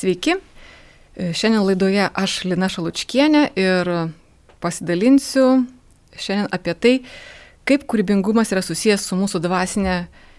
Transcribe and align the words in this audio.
Sveiki, 0.00 0.32
šiandien 1.12 1.60
laidoje 1.60 2.04
aš 2.16 2.38
Lina 2.48 2.70
Šalučkienė 2.72 3.42
ir 3.58 3.88
pasidalinsiu 4.64 5.66
šiandien 6.16 6.46
apie 6.56 6.72
tai, 6.72 6.92
kaip 7.68 7.84
kūrybingumas 7.84 8.48
yra 8.54 8.62
susijęs 8.64 9.04
su 9.04 9.18
mūsų 9.20 9.42
dvasinė 9.44 9.96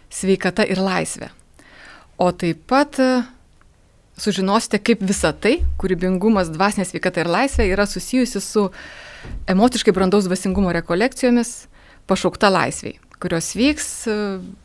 sveikata 0.09 0.65
ir 0.65 0.81
laisvė. 0.81 1.29
O 2.17 2.31
taip 2.33 2.63
pat 2.73 2.97
e, 3.05 3.11
sužinosite, 4.17 4.81
kaip 4.81 5.05
visa 5.05 5.29
tai, 5.29 5.59
kūrybingumas, 5.77 6.49
dvasinė 6.57 6.87
sveikata 6.89 7.21
ir 7.21 7.29
laisvė 7.29 7.69
yra 7.69 7.85
susijusi 7.85 8.41
su 8.41 8.65
emociškai 9.45 9.93
brandaus 9.93 10.25
dvasingumo 10.25 10.73
rekolekcijomis 10.81 11.53
pašaukta 12.09 12.49
laisviai 12.49 12.97
kurios 13.21 13.53
vyks 13.57 13.89
e, 14.09 14.15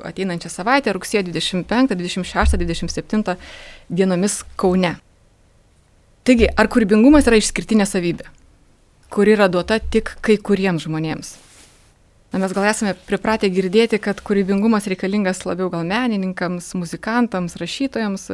ateinančią 0.09 0.51
savaitę 0.53 0.95
rugsėjo 0.97 1.27
25, 1.29 1.95
26, 1.95 2.57
27 2.63 3.37
dienomis 3.91 4.41
Kaune. 4.57 4.97
Taigi, 6.27 6.49
ar 6.51 6.67
kūrybingumas 6.73 7.29
yra 7.31 7.39
išskirtinė 7.39 7.87
savybė, 7.87 8.25
kuri 9.15 9.37
yra 9.37 9.47
duota 9.53 9.79
tik 9.79 10.17
kai 10.25 10.41
kuriems 10.43 10.89
žmonėms? 10.89 11.37
Na, 12.33 12.41
mes 12.43 12.53
gal 12.57 12.67
esame 12.67 12.97
pripratę 13.07 13.49
girdėti, 13.53 14.01
kad 14.03 14.19
kūrybingumas 14.27 14.89
reikalingas 14.91 15.45
labiau 15.47 15.71
gal 15.71 15.87
menininkams, 15.87 16.73
muzikantams, 16.75 17.55
rašytojams, 17.61 18.27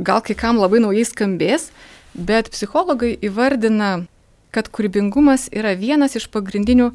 gal 0.00 0.22
kai 0.24 0.34
kam 0.38 0.62
labai 0.62 0.80
naujai 0.80 1.04
skambės, 1.10 1.68
bet 2.16 2.48
psichologai 2.54 3.12
įvardina, 3.28 4.06
kad 4.52 4.72
kūrybingumas 4.72 5.50
yra 5.52 5.74
vienas 5.76 6.16
iš 6.16 6.30
pagrindinių 6.32 6.90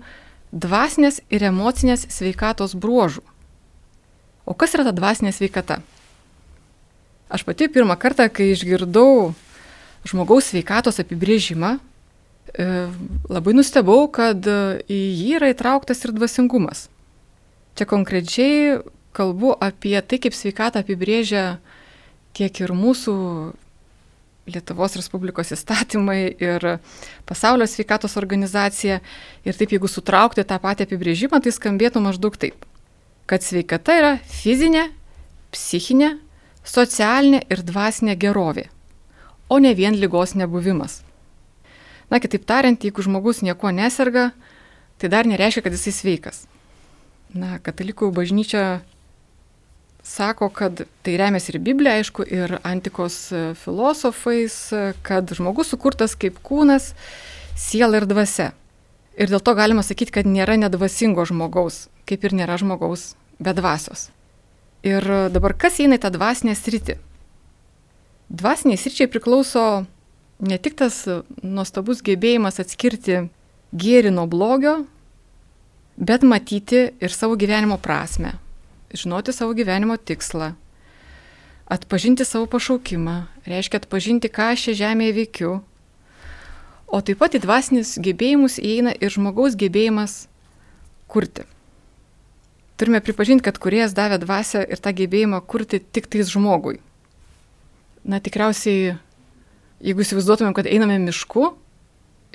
dvasinės 0.52 1.22
ir 1.34 1.44
emocinės 1.50 2.08
sveikatos 2.14 2.76
bruožų. 2.78 3.24
O 4.48 4.56
kas 4.56 4.76
yra 4.78 4.88
ta 4.88 4.94
dvasinė 4.96 5.34
sveikata? 5.36 5.82
Aš 7.28 7.44
pati 7.44 7.68
pirmą 7.68 7.98
kartą, 8.00 8.30
kai 8.32 8.54
išgirdau 8.54 9.34
žmogaus 10.08 10.48
sveikatos 10.54 11.02
apibrėžimą, 11.04 11.76
e, 11.76 12.68
labai 13.28 13.56
nustebau, 13.58 14.08
kad 14.08 14.40
į 14.48 15.00
jį 15.20 15.34
yra 15.42 15.52
įtrauktas 15.52 16.06
ir 16.06 16.16
dvasingumas. 16.16 16.88
Čia 17.76 17.86
konkrečiai 17.86 18.80
kalbu 19.12 19.52
apie 19.60 20.00
tai, 20.02 20.22
kaip 20.22 20.34
sveikatą 20.38 20.86
apibrėžia 20.86 21.58
tiek 22.38 22.62
ir 22.62 22.72
mūsų 22.72 23.18
Lietuvos 24.48 24.96
Respublikos 24.96 25.52
įstatymai 25.52 26.20
ir 26.40 26.66
pasaulio 27.28 27.68
sveikatos 27.68 28.16
organizacija. 28.20 29.02
Ir 29.44 29.58
taip, 29.60 29.74
jeigu 29.76 29.90
sutraukti 29.92 30.46
tą 30.48 30.60
patį 30.64 30.88
apibrėžimą, 30.88 31.42
tai 31.44 31.52
skambėtų 31.56 32.04
maždaug 32.04 32.38
taip, 32.40 32.64
kad 33.28 33.44
sveikata 33.44 33.98
yra 34.00 34.14
fizinė, 34.32 34.88
psichinė, 35.52 36.14
socialinė 36.68 37.44
ir 37.52 37.64
dvasinė 37.68 38.16
gerovė, 38.20 38.68
o 39.52 39.60
ne 39.64 39.74
vien 39.76 39.96
lygos 40.00 40.36
nebuvimas. 40.40 41.02
Na, 42.08 42.22
kitaip 42.24 42.46
tariant, 42.48 42.80
jeigu 42.80 43.04
žmogus 43.04 43.44
nieko 43.44 43.72
neserga, 43.76 44.30
tai 44.96 45.12
dar 45.12 45.28
nereiškia, 45.28 45.66
kad 45.66 45.76
jisai 45.76 45.92
sveikas. 45.92 46.46
Na, 47.36 47.58
katalikų 47.60 48.14
bažnyčia 48.16 48.80
sako, 50.08 50.50
kad 50.50 50.86
tai 51.04 51.18
remiasi 51.20 51.52
ir 51.54 51.60
Biblija, 51.64 51.98
aišku, 52.00 52.24
ir 52.24 52.58
antikos 52.64 53.18
e, 53.32 53.42
filosofais, 53.60 54.56
e, 54.72 54.84
kad 55.06 55.34
žmogus 55.36 55.74
sukurtas 55.74 56.16
kaip 56.20 56.40
kūnas, 56.46 56.94
siela 57.58 58.00
ir 58.00 58.08
dvasia. 58.10 58.54
Ir 59.18 59.32
dėl 59.34 59.42
to 59.44 59.56
galima 59.58 59.84
sakyti, 59.84 60.14
kad 60.20 60.30
nėra 60.30 60.56
nedvasingo 60.62 61.26
žmogaus, 61.28 61.88
kaip 62.08 62.24
ir 62.24 62.38
nėra 62.38 62.60
žmogaus 62.62 63.16
be 63.42 63.54
dvasios. 63.58 64.10
Ir 64.86 65.04
dabar 65.34 65.58
kas 65.58 65.80
eina 65.82 65.98
į 65.98 66.04
tą 66.06 66.14
dvasinę 66.14 66.54
sritį? 66.56 66.98
Dvasiniai 68.30 68.78
sričiai 68.80 69.10
priklauso 69.10 69.86
ne 70.40 70.58
tik 70.62 70.76
tas 70.78 71.00
nuostabus 71.42 72.04
gebėjimas 72.06 72.60
atskirti 72.62 73.24
gėrį 73.74 74.12
nuo 74.14 74.28
blogio, 74.30 74.82
bet 75.98 76.24
matyti 76.28 76.84
ir 77.02 77.14
savo 77.14 77.38
gyvenimo 77.40 77.80
prasme, 77.82 78.36
žinoti 78.94 79.34
savo 79.34 79.54
gyvenimo 79.58 79.98
tikslą, 79.98 80.54
atpažinti 81.68 82.26
savo 82.26 82.46
pašaukimą, 82.48 83.26
reiškia 83.46 83.82
atpažinti, 83.82 84.32
ką 84.32 84.54
aš 84.54 84.68
šią 84.68 84.78
žemėje 84.82 85.18
veikiu. 85.18 85.52
O 86.88 87.02
taip 87.04 87.20
pat 87.20 87.36
į 87.36 87.44
dvasinis 87.44 87.98
gebėjimus 88.00 88.62
įeina 88.64 88.94
ir 88.96 89.12
žmogaus 89.12 89.58
gebėjimas 89.60 90.28
kurti. 91.12 91.44
Turime 92.80 93.02
pripažinti, 93.04 93.44
kad 93.44 93.58
kuriejas 93.60 93.96
davė 93.98 94.22
dvasę 94.22 94.62
ir 94.64 94.80
tą 94.80 94.94
gebėjimą 94.96 95.42
kurti 95.50 95.82
tik 95.82 96.08
tais 96.08 96.30
žmogui. 96.32 96.78
Na 98.08 98.22
tikriausiai, 98.24 98.94
jeigu 99.84 100.06
įsivaizduotumėm, 100.06 100.54
kad 100.56 100.70
einame 100.70 101.00
mišku 101.02 101.50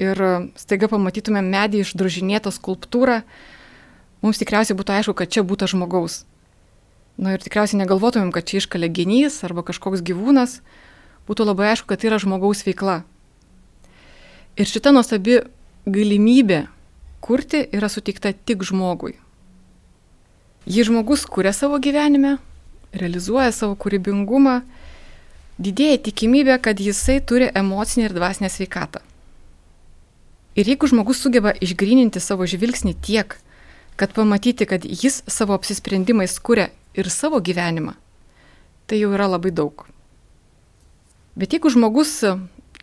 ir 0.03 0.21
staiga 0.59 0.91
pamatytumėm 0.91 1.49
medį 1.55 1.85
išdrožinėtą 1.87 2.53
skulptūrą, 2.53 3.23
mums 4.21 4.43
tikriausiai 4.43 4.77
būtų 4.77 4.99
aišku, 4.99 5.17
kad 5.17 5.33
čia 5.33 5.47
būtų 5.47 5.71
žmogaus. 5.73 6.25
Na 7.21 7.35
ir 7.37 7.43
tikriausiai 7.45 7.83
negalvotumėm, 7.83 8.33
kad 8.33 8.49
čia 8.49 8.63
iškalė 8.63 8.89
genys 8.89 9.43
arba 9.45 9.65
kažkoks 9.67 10.01
gyvūnas, 10.07 10.61
būtų 11.29 11.47
labai 11.47 11.73
aišku, 11.73 11.91
kad 11.91 12.01
tai 12.01 12.11
yra 12.11 12.21
žmogaus 12.23 12.65
veikla. 12.65 13.03
Ir 14.57 14.69
šita 14.69 14.93
nuostabi 14.93 15.43
galimybė 15.85 16.67
kurti 17.25 17.63
yra 17.73 17.89
suteikta 17.93 18.33
tik 18.33 18.65
žmogui. 18.67 19.15
Jei 20.67 20.87
žmogus 20.87 21.25
kuria 21.27 21.53
savo 21.57 21.79
gyvenime, 21.83 22.37
realizuoja 22.95 23.53
savo 23.55 23.77
kūrybingumą, 23.81 24.61
didėja 25.63 26.03
tikimybė, 26.09 26.59
kad 26.63 26.81
jisai 26.81 27.21
turi 27.25 27.49
emocinę 27.55 28.09
ir 28.09 28.15
dvasinę 28.17 28.51
sveikatą. 28.53 29.03
Ir 30.57 30.69
jeigu 30.69 30.89
žmogus 30.91 31.23
sugeba 31.25 31.55
išgrininti 31.65 32.21
savo 32.21 32.47
žvilgsnį 32.47 32.93
tiek, 33.01 33.39
kad 33.97 34.13
pamatyti, 34.13 34.69
kad 34.69 34.85
jis 34.85 35.23
savo 35.31 35.57
apsisprendimais 35.57 36.37
kuria 36.39 36.69
ir 36.95 37.11
savo 37.11 37.41
gyvenimą, 37.41 37.95
tai 38.87 39.01
jau 39.01 39.13
yra 39.15 39.29
labai 39.31 39.53
daug. 39.55 39.87
Bet 41.37 41.55
jeigu 41.55 41.71
žmogus 41.73 42.19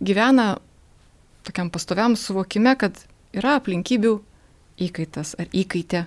gyvena 0.02 0.58
tokiam 1.46 1.70
pastoviam 1.70 2.16
suvokime, 2.18 2.74
kad 2.80 2.98
yra 3.36 3.58
aplinkybių 3.59 4.16
įkaitas 4.81 5.36
ar 5.40 5.52
įkaitė, 5.53 6.06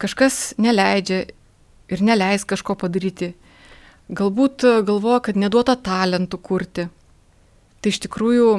kažkas 0.00 0.54
neleidžia 0.60 1.26
ir 1.92 2.04
neleis 2.04 2.46
kažko 2.48 2.76
padaryti, 2.78 3.34
galbūt 4.08 4.64
galvoja, 4.88 5.20
kad 5.28 5.36
neduota 5.36 5.76
talentų 5.76 6.40
kurti, 6.40 6.88
tai 7.80 7.92
iš 7.92 8.00
tikrųjų 8.06 8.50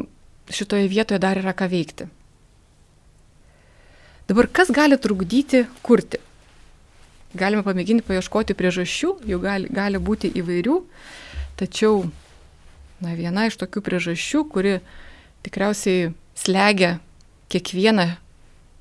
šitoje 0.53 0.89
vietoje 0.89 1.21
dar 1.21 1.39
yra 1.41 1.53
ką 1.57 1.69
veikti. 1.71 2.09
Dabar 4.29 4.45
kas 4.53 4.69
gali 4.69 4.97
trukdyti 5.01 5.65
kurti? 5.81 6.19
Galime 7.37 7.61
pamėginti 7.61 8.07
paieškoti 8.07 8.55
priežasčių, 8.57 9.11
jų 9.29 9.37
gali, 9.43 9.69
gali 9.69 9.99
būti 10.01 10.31
įvairių, 10.39 10.79
tačiau 11.59 12.07
na, 13.03 13.13
viena 13.13 13.45
iš 13.45 13.59
tokių 13.61 13.83
priežasčių, 13.85 14.41
kuri 14.49 14.79
tikriausiai 15.45 16.09
slegia 16.33 16.97
kiekvieną 17.53 18.07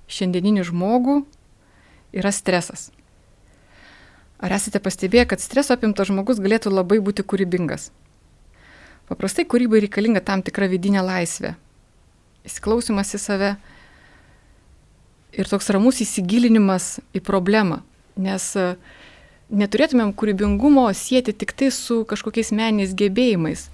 šiandieninį 0.08 0.64
žmogų, 0.70 1.18
yra 2.16 2.32
stresas. 2.32 2.88
Ar 4.40 4.54
esate 4.54 4.80
pastebėję, 4.80 5.26
kad 5.34 5.42
streso 5.42 5.74
apimtas 5.74 6.08
žmogus 6.08 6.40
galėtų 6.40 6.72
labai 6.72 7.02
būti 7.04 7.26
kūrybingas? 7.26 7.90
Paprastai 9.10 9.44
kūrybai 9.48 9.82
reikalinga 9.84 10.22
tam 10.24 10.44
tikra 10.46 10.68
vidinė 10.70 11.02
laisvė, 11.04 11.52
įsiklausimas 12.48 13.12
į 13.12 13.20
save, 13.20 13.52
ir 15.36 15.48
toks 15.48 15.68
ramus 15.74 16.00
įsigilinimas 16.04 16.98
į 17.16 17.22
problemą, 17.24 17.82
nes 18.18 18.44
e, 18.58 18.66
neturėtumėm 19.48 20.12
kūrybingumo 20.18 20.88
sieti 20.94 21.32
tik 21.32 21.54
tai 21.56 21.70
su 21.74 22.02
kažkokiais 22.08 22.52
meniniais 22.52 22.94
gebėjimais. 22.98 23.68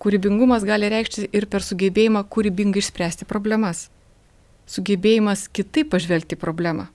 Kūrybingumas 0.00 0.64
gali 0.64 0.88
reikšti 0.88 1.28
ir 1.36 1.46
per 1.50 1.64
sugebėjimą 1.66 2.24
kūrybingai 2.32 2.80
išspręsti 2.80 3.28
problemas. 3.28 3.88
Sugebėjimas 4.70 5.48
kitaip 5.52 5.90
pažvelgti 5.92 6.38
problemą. 6.40 6.88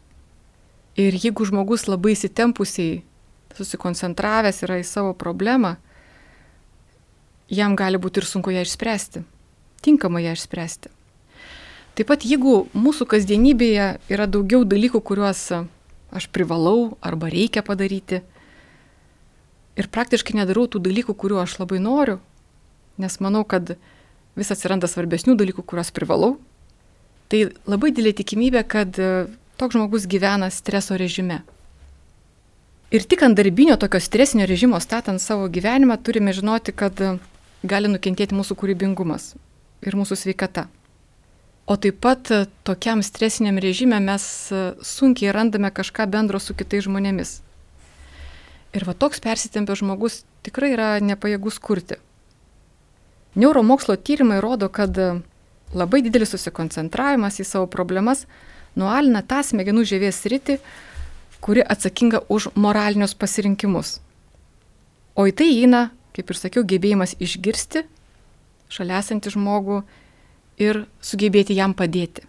Ir 0.95 1.13
jeigu 1.19 1.45
žmogus 1.45 1.89
labai 1.91 2.15
įsitempusiai 2.15 3.03
susikoncentravęs 3.55 4.63
yra 4.65 4.79
į 4.79 4.87
savo 4.87 5.13
problemą, 5.13 5.75
jam 7.51 7.75
gali 7.75 7.99
būti 8.01 8.23
ir 8.23 8.27
sunku 8.27 8.53
ją 8.55 8.63
išspręsti, 8.65 9.23
tinkamai 9.85 10.25
ją 10.25 10.35
išspręsti. 10.35 10.91
Taip 11.95 12.09
pat 12.09 12.25
jeigu 12.27 12.65
mūsų 12.75 13.07
kasdienybėje 13.11 13.87
yra 14.11 14.25
daugiau 14.27 14.65
dalykų, 14.67 14.99
kuriuos 14.99 15.43
aš 16.15 16.29
privalau 16.31 16.95
arba 17.03 17.29
reikia 17.31 17.63
padaryti 17.65 18.21
ir 19.75 19.89
praktiškai 19.91 20.37
nedarau 20.39 20.65
tų 20.71 20.81
dalykų, 20.85 21.15
kuriuo 21.19 21.41
aš 21.43 21.57
labai 21.59 21.81
noriu, 21.83 22.19
nes 23.01 23.19
manau, 23.19 23.43
kad 23.43 23.75
vis 24.35 24.51
atsiranda 24.51 24.87
svarbesnių 24.87 25.35
dalykų, 25.39 25.65
kuriuos 25.67 25.91
privalau, 25.95 26.35
tai 27.31 27.49
labai 27.67 27.91
didelė 27.91 28.15
tikimybė, 28.15 28.63
kad 28.67 28.95
toks 29.59 29.75
žmogus 29.75 30.07
gyvena 30.11 30.49
streso 30.51 30.97
režime. 30.99 31.41
Ir 32.95 33.03
tik 33.03 33.23
ant 33.25 33.35
darbinio 33.35 33.75
tokio 33.81 33.99
stresinio 33.99 34.45
režimo 34.47 34.79
statant 34.79 35.19
savo 35.19 35.49
gyvenimą 35.51 35.97
turime 35.99 36.31
žinoti, 36.35 36.71
kad 36.71 36.99
gali 37.65 37.91
nukentėti 37.91 38.37
mūsų 38.37 38.55
kūrybingumas 38.61 39.33
ir 39.83 39.97
mūsų 39.97 40.17
sveikata. 40.21 40.67
O 41.65 41.77
taip 41.81 41.97
pat 41.97 42.29
e, 42.29 42.45
tokiam 42.63 43.01
stresiniam 43.01 43.57
režime 43.57 43.97
mes 43.99 44.25
e, 44.53 44.73
sunkiai 44.85 45.33
randame 45.33 45.71
kažką 45.73 46.05
bendro 46.05 46.39
su 46.39 46.53
kitais 46.53 46.85
žmonėmis. 46.85 47.39
Ir 48.77 48.85
va 48.85 48.93
toks 48.93 49.23
persitempęs 49.23 49.81
žmogus 49.81 50.19
tikrai 50.45 50.75
yra 50.75 50.89
nepajėgus 51.01 51.57
kurti. 51.57 51.97
Neuromokslo 53.35 53.97
tyrimai 53.97 54.37
rodo, 54.45 54.69
kad 54.69 54.93
e, 54.93 55.09
labai 55.73 56.03
didelis 56.05 56.35
susikoncentravimas 56.35 57.41
į 57.41 57.47
savo 57.49 57.65
problemas 57.71 58.27
nualina 58.77 59.25
tą 59.25 59.41
smegenų 59.41 59.87
žievės 59.89 60.21
rytį, 60.29 60.59
kuri 61.41 61.65
atsakinga 61.65 62.27
už 62.29 62.51
moralinius 62.53 63.17
pasirinkimus. 63.17 63.97
O 65.17 65.25
į 65.25 65.33
tai 65.33 65.49
įeina, 65.49 65.87
kaip 66.13 66.29
ir 66.29 66.37
sakiau, 66.37 66.61
gebėjimas 66.61 67.17
išgirsti 67.17 67.87
šalia 68.69 69.01
esantį 69.01 69.33
žmogų 69.33 69.81
ir 70.61 70.85
sugebėti 71.01 71.55
jam 71.57 71.73
padėti. 71.73 72.23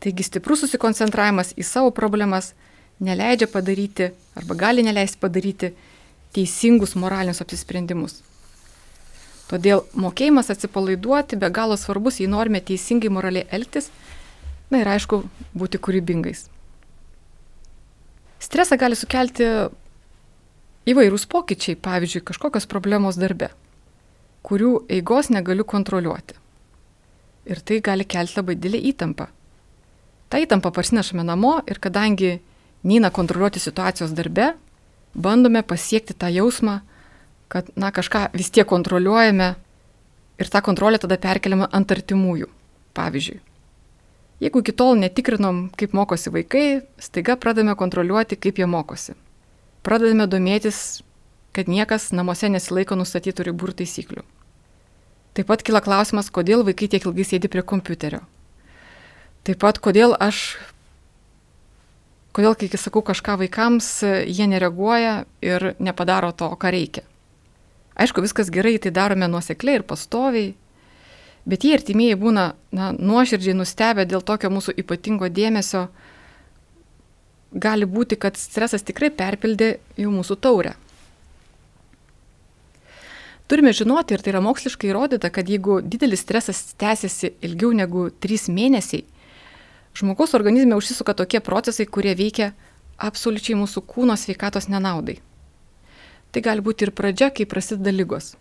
Taigi 0.00 0.26
stiprus 0.26 0.62
susikoncentravimas 0.64 1.54
į 1.56 1.64
savo 1.64 1.90
problemas 1.94 2.52
neleidžia 3.00 3.48
padaryti 3.52 4.10
arba 4.36 4.54
gali 4.54 4.84
neleisti 4.84 5.20
padaryti 5.20 5.72
teisingus 6.36 6.94
moralinius 6.96 7.40
apsisprendimus. 7.44 8.20
Todėl 9.46 9.84
mokėjimas 9.94 10.50
atsipalaiduoti 10.50 11.38
be 11.38 11.48
galo 11.54 11.76
svarbus, 11.78 12.18
jei 12.20 12.28
norime 12.28 12.60
teisingai 12.60 13.12
moraliai 13.14 13.46
elgtis, 13.54 13.90
na 14.70 14.82
ir 14.82 14.90
aišku, 14.90 15.22
būti 15.54 15.78
kūrybingais. 15.78 16.48
Stresą 18.42 18.76
gali 18.76 18.98
sukelti 18.98 19.46
įvairūs 20.90 21.28
pokyčiai, 21.30 21.78
pavyzdžiui, 21.82 22.24
kažkokios 22.26 22.66
problemos 22.70 23.18
darbe, 23.18 23.52
kurių 24.46 24.72
eigos 24.98 25.30
negaliu 25.30 25.64
kontroliuoti. 25.64 26.36
Ir 27.46 27.62
tai 27.62 27.80
gali 27.84 28.04
kelti 28.04 28.40
labai 28.40 28.56
didelį 28.58 28.82
įtampą. 28.90 29.28
Ta 30.26 30.40
įtampa 30.42 30.72
parsinešame 30.74 31.22
namo 31.22 31.60
ir 31.70 31.78
kadangi 31.78 32.36
neina 32.86 33.12
kontroliuoti 33.14 33.62
situacijos 33.62 34.14
darbe, 34.18 34.52
bandome 35.14 35.62
pasiekti 35.62 36.16
tą 36.18 36.30
jausmą, 36.34 36.80
kad, 37.48 37.70
na, 37.78 37.92
kažką 37.94 38.28
vis 38.34 38.50
tiek 38.50 38.66
kontroliuojame 38.66 39.52
ir 40.42 40.50
tą 40.50 40.62
kontrolę 40.66 40.98
tada 40.98 41.18
perkeliame 41.22 41.70
ant 41.70 41.94
artimųjų. 41.94 42.50
Pavyzdžiui, 42.96 43.38
Jeigu 44.40 44.60
iki 44.60 44.72
tol 44.76 44.98
netikrinom, 45.00 45.70
kaip 45.80 45.94
mokosi 45.96 46.28
vaikai, 46.32 46.82
staiga 47.00 47.38
pradame 47.40 47.72
kontroliuoti, 47.72 48.36
kaip 48.36 48.58
jie 48.60 48.66
mokosi. 48.68 49.14
Pradedame 49.86 50.26
domėtis, 50.28 51.00
kad 51.56 51.70
niekas 51.72 52.10
namuose 52.12 52.50
nesilaiko 52.52 52.98
nustatytų 53.00 53.46
ribų 53.48 53.70
ir 53.70 53.78
taisyklių. 53.80 54.24
Taip 55.36 55.50
pat 55.50 55.62
kila 55.66 55.82
klausimas, 55.84 56.32
kodėl 56.32 56.64
vaikai 56.64 56.88
tiek 56.88 57.04
ilgai 57.04 57.26
sėdi 57.28 57.50
prie 57.52 57.62
kompiuterio. 57.62 58.22
Taip 59.44 59.60
pat, 59.62 59.78
kodėl 59.84 60.16
aš, 60.16 60.56
kodėl 62.36 62.56
kai 62.56 62.70
sakau 62.80 63.04
kažką 63.04 63.36
vaikams, 63.44 63.90
jie 64.24 64.48
nereaguoja 64.48 65.26
ir 65.44 65.74
nepadaro 65.78 66.32
to, 66.32 66.48
ką 66.56 66.72
reikia. 66.72 67.04
Aišku, 67.96 68.24
viskas 68.24 68.48
gerai, 68.52 68.78
tai 68.80 68.92
darome 68.96 69.28
nuosekliai 69.28 69.80
ir 69.80 69.84
pastoviai, 69.88 70.54
Bet 71.46 71.62
jie 71.62 71.76
artimieji 71.76 72.18
būna 72.18 72.46
na, 72.74 72.90
nuoširdžiai 72.90 73.54
nustebę 73.54 74.04
dėl 74.10 74.24
tokio 74.26 74.50
mūsų 74.50 74.74
ypatingo 74.82 75.28
dėmesio, 75.30 75.84
gali 77.54 77.86
būti, 77.86 78.18
kad 78.18 78.34
stresas 78.40 78.82
tikrai 78.82 79.12
perpildė 79.14 79.76
jau 79.94 80.10
mūsų 80.10 80.36
taurę. 80.42 80.74
Turime 83.46 83.70
žinoti, 83.72 84.16
ir 84.16 84.22
tai 84.26 84.32
yra 84.32 84.40
moksliškai 84.42 84.88
įrodyta, 84.90 85.30
kad 85.30 85.46
jeigu 85.46 85.78
didelis 85.78 86.24
stresas 86.24 86.64
tęsiasi 86.82 87.36
ilgiau 87.46 87.70
negu 87.78 88.08
3 88.10 88.48
mėnesiai, 88.50 89.04
žmogaus 89.94 90.34
organizme 90.34 90.74
užsisuka 90.74 91.14
tokie 91.14 91.38
procesai, 91.38 91.86
kurie 91.86 92.16
veikia 92.18 92.50
absoliučiai 92.98 93.58
mūsų 93.60 93.84
kūno 93.86 94.16
sveikatos 94.18 94.66
nenaudai. 94.72 95.20
Tai 96.34 96.42
gali 96.42 96.64
būti 96.66 96.88
ir 96.88 96.92
pradžia, 96.96 97.30
kai 97.30 97.46
prasideda 97.46 97.94
lygos. 97.94 98.34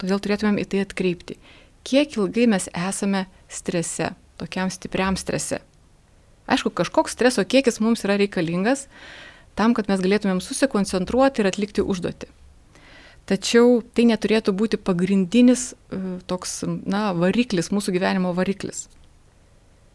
Todėl 0.00 0.24
turėtumėm 0.24 0.56
į 0.62 0.66
tai 0.72 0.80
atkreipti. 0.86 1.36
Kiek 1.84 2.16
ilgai 2.16 2.48
mes 2.48 2.70
esame 2.72 3.26
strese, 3.52 4.14
tokiam 4.40 4.72
stipriam 4.72 5.20
strese. 5.20 5.60
Aišku, 6.50 6.72
kažkoks 6.72 7.12
streso 7.12 7.44
kiekis 7.44 7.82
mums 7.84 8.08
yra 8.08 8.16
reikalingas 8.16 8.88
tam, 9.60 9.76
kad 9.76 9.92
mes 9.92 10.00
galėtumėm 10.00 10.40
susikoncentruoti 10.40 11.44
ir 11.44 11.52
atlikti 11.52 11.84
užduotį. 11.84 12.32
Tačiau 13.30 13.78
tai 13.94 14.08
neturėtų 14.10 14.50
būti 14.58 14.78
pagrindinis 14.82 15.70
e, 15.70 16.00
toks, 16.26 16.64
na, 16.66 17.12
variklis, 17.14 17.70
mūsų 17.70 17.94
gyvenimo 17.94 18.32
variklis. 18.34 18.88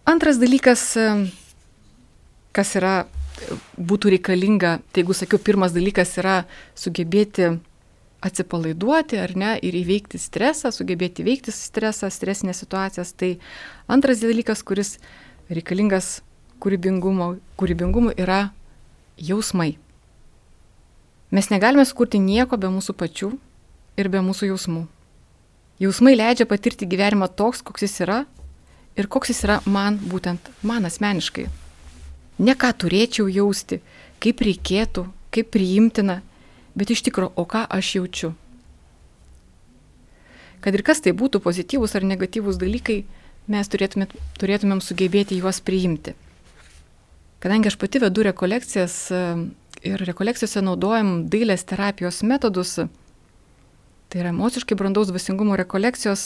Antras 0.08 0.40
dalykas, 0.40 0.86
e, 0.96 1.08
kas 2.56 2.72
yra, 2.80 2.94
e, 3.04 3.58
būtų 3.76 4.14
reikalinga, 4.16 4.78
tai 4.88 5.04
jeigu 5.04 5.18
sakiau, 5.20 5.42
pirmas 5.44 5.76
dalykas 5.76 6.16
yra 6.22 6.38
sugebėti 6.80 7.58
atsipalaiduoti 8.26 9.20
ar 9.20 9.36
ne 9.36 9.52
ir 9.60 9.76
įveikti 9.84 10.20
stresą, 10.22 10.72
sugebėti 10.72 11.26
įveikti 11.26 11.52
stresą, 11.52 12.08
stresinės 12.08 12.64
situacijas. 12.64 13.12
Tai 13.20 13.36
antras 13.92 14.24
dalykas, 14.24 14.64
kuris 14.64 14.96
reikalingas 15.52 16.22
kūrybingumo, 16.64 17.36
kūrybingumo 17.60 18.16
yra 18.16 18.46
jausmai. 19.20 19.76
Mes 21.32 21.50
negalime 21.50 21.86
skurti 21.86 22.20
nieko 22.22 22.58
be 22.58 22.70
mūsų 22.70 22.94
pačių 22.98 23.32
ir 23.98 24.10
be 24.14 24.22
mūsų 24.22 24.52
jausmų. 24.52 24.86
Jausmai 25.82 26.14
leidžia 26.16 26.46
patirti 26.48 26.88
gyvenimą 26.88 27.28
toks, 27.36 27.64
koks 27.66 27.84
jis 27.84 28.00
yra 28.06 28.20
ir 28.96 29.10
koks 29.12 29.34
jis 29.34 29.44
yra 29.48 29.60
man 29.66 29.98
būtent, 30.00 30.40
man 30.64 30.88
asmeniškai. 30.88 31.50
Ne 32.46 32.56
ką 32.56 32.72
turėčiau 32.80 33.28
jausti, 33.32 33.82
kaip 34.24 34.44
reikėtų, 34.46 35.06
kaip 35.36 35.52
priimtina, 35.52 36.22
bet 36.76 36.92
iš 36.92 37.04
tikrųjų, 37.08 37.34
o 37.36 37.46
ką 37.48 37.66
aš 37.78 37.96
jaučiu. 37.98 38.32
Kad 40.64 40.76
ir 40.76 40.84
kas 40.86 41.04
tai 41.04 41.14
būtų 41.16 41.42
pozityvus 41.44 41.96
ar 41.98 42.06
negatyvus 42.08 42.60
dalykai, 42.62 43.04
mes 43.52 43.68
turėtumėm, 43.70 44.14
turėtumėm 44.40 44.82
sugebėti 44.82 45.38
juos 45.42 45.60
priimti. 45.62 46.16
Kadangi 47.44 47.70
aš 47.70 47.78
pati 47.78 48.00
vedu 48.02 48.24
rekolekcijas 48.26 48.96
ir 49.86 50.02
rekolekcijose 50.08 50.64
naudojam 50.66 51.26
dailės 51.30 51.66
terapijos 51.68 52.24
metodus, 52.26 52.76
tai 54.10 54.22
yra 54.22 54.32
emociškai 54.34 54.78
brandaus 54.78 55.12
dvasingumo 55.12 55.58
rekolekcijos, 55.60 56.26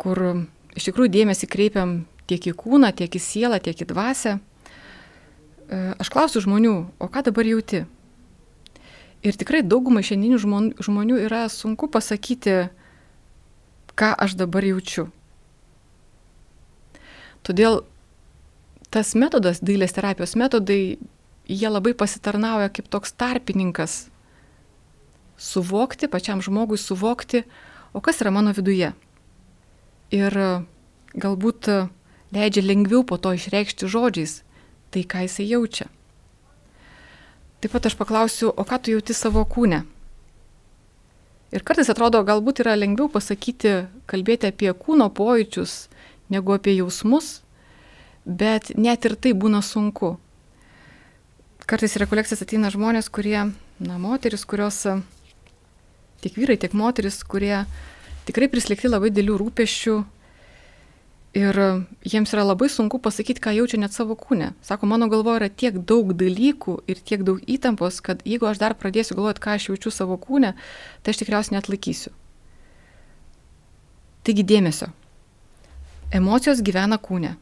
kur 0.00 0.22
iš 0.76 0.88
tikrųjų 0.88 1.12
dėmesį 1.14 1.48
kreipiam 1.50 2.00
tiek 2.30 2.50
į 2.50 2.54
kūną, 2.58 2.92
tiek 2.96 3.14
į 3.14 3.22
sielą, 3.22 3.60
tiek 3.62 3.78
į 3.82 3.88
dvasę. 3.90 4.36
E, 4.38 5.80
aš 6.02 6.10
klausiu 6.12 6.42
žmonių, 6.44 6.74
o 6.98 7.08
ką 7.10 7.24
dabar 7.30 7.46
jauti? 7.46 7.84
Ir 9.20 9.36
tikrai 9.36 9.60
daugumai 9.66 10.02
šiandienių 10.06 10.38
žmonių 10.80 11.18
yra 11.26 11.44
sunku 11.52 11.90
pasakyti, 11.92 12.70
ką 13.98 14.14
aš 14.16 14.38
dabar 14.40 14.64
jaučiu. 14.64 15.10
Todėl 17.44 17.82
tas 18.92 19.12
metodas, 19.18 19.60
dailės 19.60 19.94
terapijos 19.96 20.36
metodai, 20.40 20.98
jie 21.50 21.68
labai 21.70 21.94
pasitarnauja 21.98 22.70
kaip 22.70 22.88
toks 22.90 23.12
tarpininkas 23.18 24.08
suvokti, 25.40 26.08
pačiam 26.08 26.42
žmogui 26.44 26.78
suvokti, 26.78 27.44
o 27.92 28.00
kas 28.00 28.20
yra 28.22 28.30
mano 28.30 28.52
viduje. 28.54 28.92
Ir 30.14 30.36
galbūt 31.16 31.70
leidžia 32.34 32.62
lengviau 32.62 33.02
po 33.06 33.18
to 33.18 33.32
išreikšti 33.34 33.88
žodžiais 33.90 34.42
tai, 34.90 35.02
ką 35.06 35.24
jisai 35.26 35.46
jaučia. 35.48 35.86
Taip 37.60 37.74
pat 37.74 37.86
aš 37.86 37.96
paklausiu, 37.98 38.50
o 38.50 38.62
ką 38.64 38.78
tu 38.82 38.94
jauti 38.94 39.14
savo 39.14 39.44
kūne? 39.44 39.84
Ir 41.50 41.64
kartais 41.66 41.90
atrodo, 41.90 42.22
galbūt 42.22 42.62
yra 42.62 42.76
lengviau 42.78 43.10
pasakyti, 43.10 43.90
kalbėti 44.10 44.50
apie 44.50 44.70
kūno 44.70 45.10
pojūčius, 45.14 45.88
negu 46.30 46.54
apie 46.54 46.76
jausmus, 46.78 47.40
bet 48.24 48.70
net 48.78 49.06
ir 49.08 49.16
tai 49.18 49.34
būna 49.34 49.62
sunku. 49.66 50.14
Kartais 51.68 51.96
į 51.96 52.04
rekolekcijas 52.04 52.44
ateina 52.44 52.70
žmonės, 52.72 53.10
kurie, 53.12 53.50
na, 53.82 53.98
moteris, 54.00 54.46
kurios, 54.48 54.82
tiek 56.22 56.38
vyrai, 56.38 56.56
tiek 56.60 56.72
moteris, 56.76 57.20
kurie 57.24 57.64
tikrai 58.28 58.48
prislėgti 58.52 58.90
labai 58.90 59.12
dėlių 59.14 59.36
rūpešių, 59.42 59.98
Ir 61.30 61.54
jiems 62.02 62.32
yra 62.34 62.42
labai 62.42 62.66
sunku 62.66 62.98
pasakyti, 62.98 63.38
ką 63.38 63.52
jaučia 63.54 63.78
net 63.78 63.94
savo 63.94 64.16
kūne. 64.18 64.50
Sako, 64.66 64.88
mano 64.90 65.06
galvoje 65.06 65.38
yra 65.38 65.48
tiek 65.48 65.76
daug 65.86 66.10
dalykų 66.10 66.80
ir 66.90 66.98
tiek 67.06 67.22
daug 67.22 67.38
įtampos, 67.46 68.00
kad 68.02 68.24
jeigu 68.26 68.48
aš 68.50 68.58
dar 68.58 68.74
pradėsiu 68.74 69.14
galvoti, 69.14 69.42
ką 69.44 69.54
aš 69.54 69.68
jaučiu 69.68 69.92
savo 69.94 70.16
kūne, 70.18 70.56
tai 71.02 71.14
aš 71.14 71.20
tikriausiai 71.22 71.54
net 71.54 71.70
laikysiu. 71.70 72.10
Taigi 74.26 74.42
dėmesio. 74.42 74.90
Emocijos 76.10 76.64
gyvena 76.66 76.98
kūne. 76.98 77.36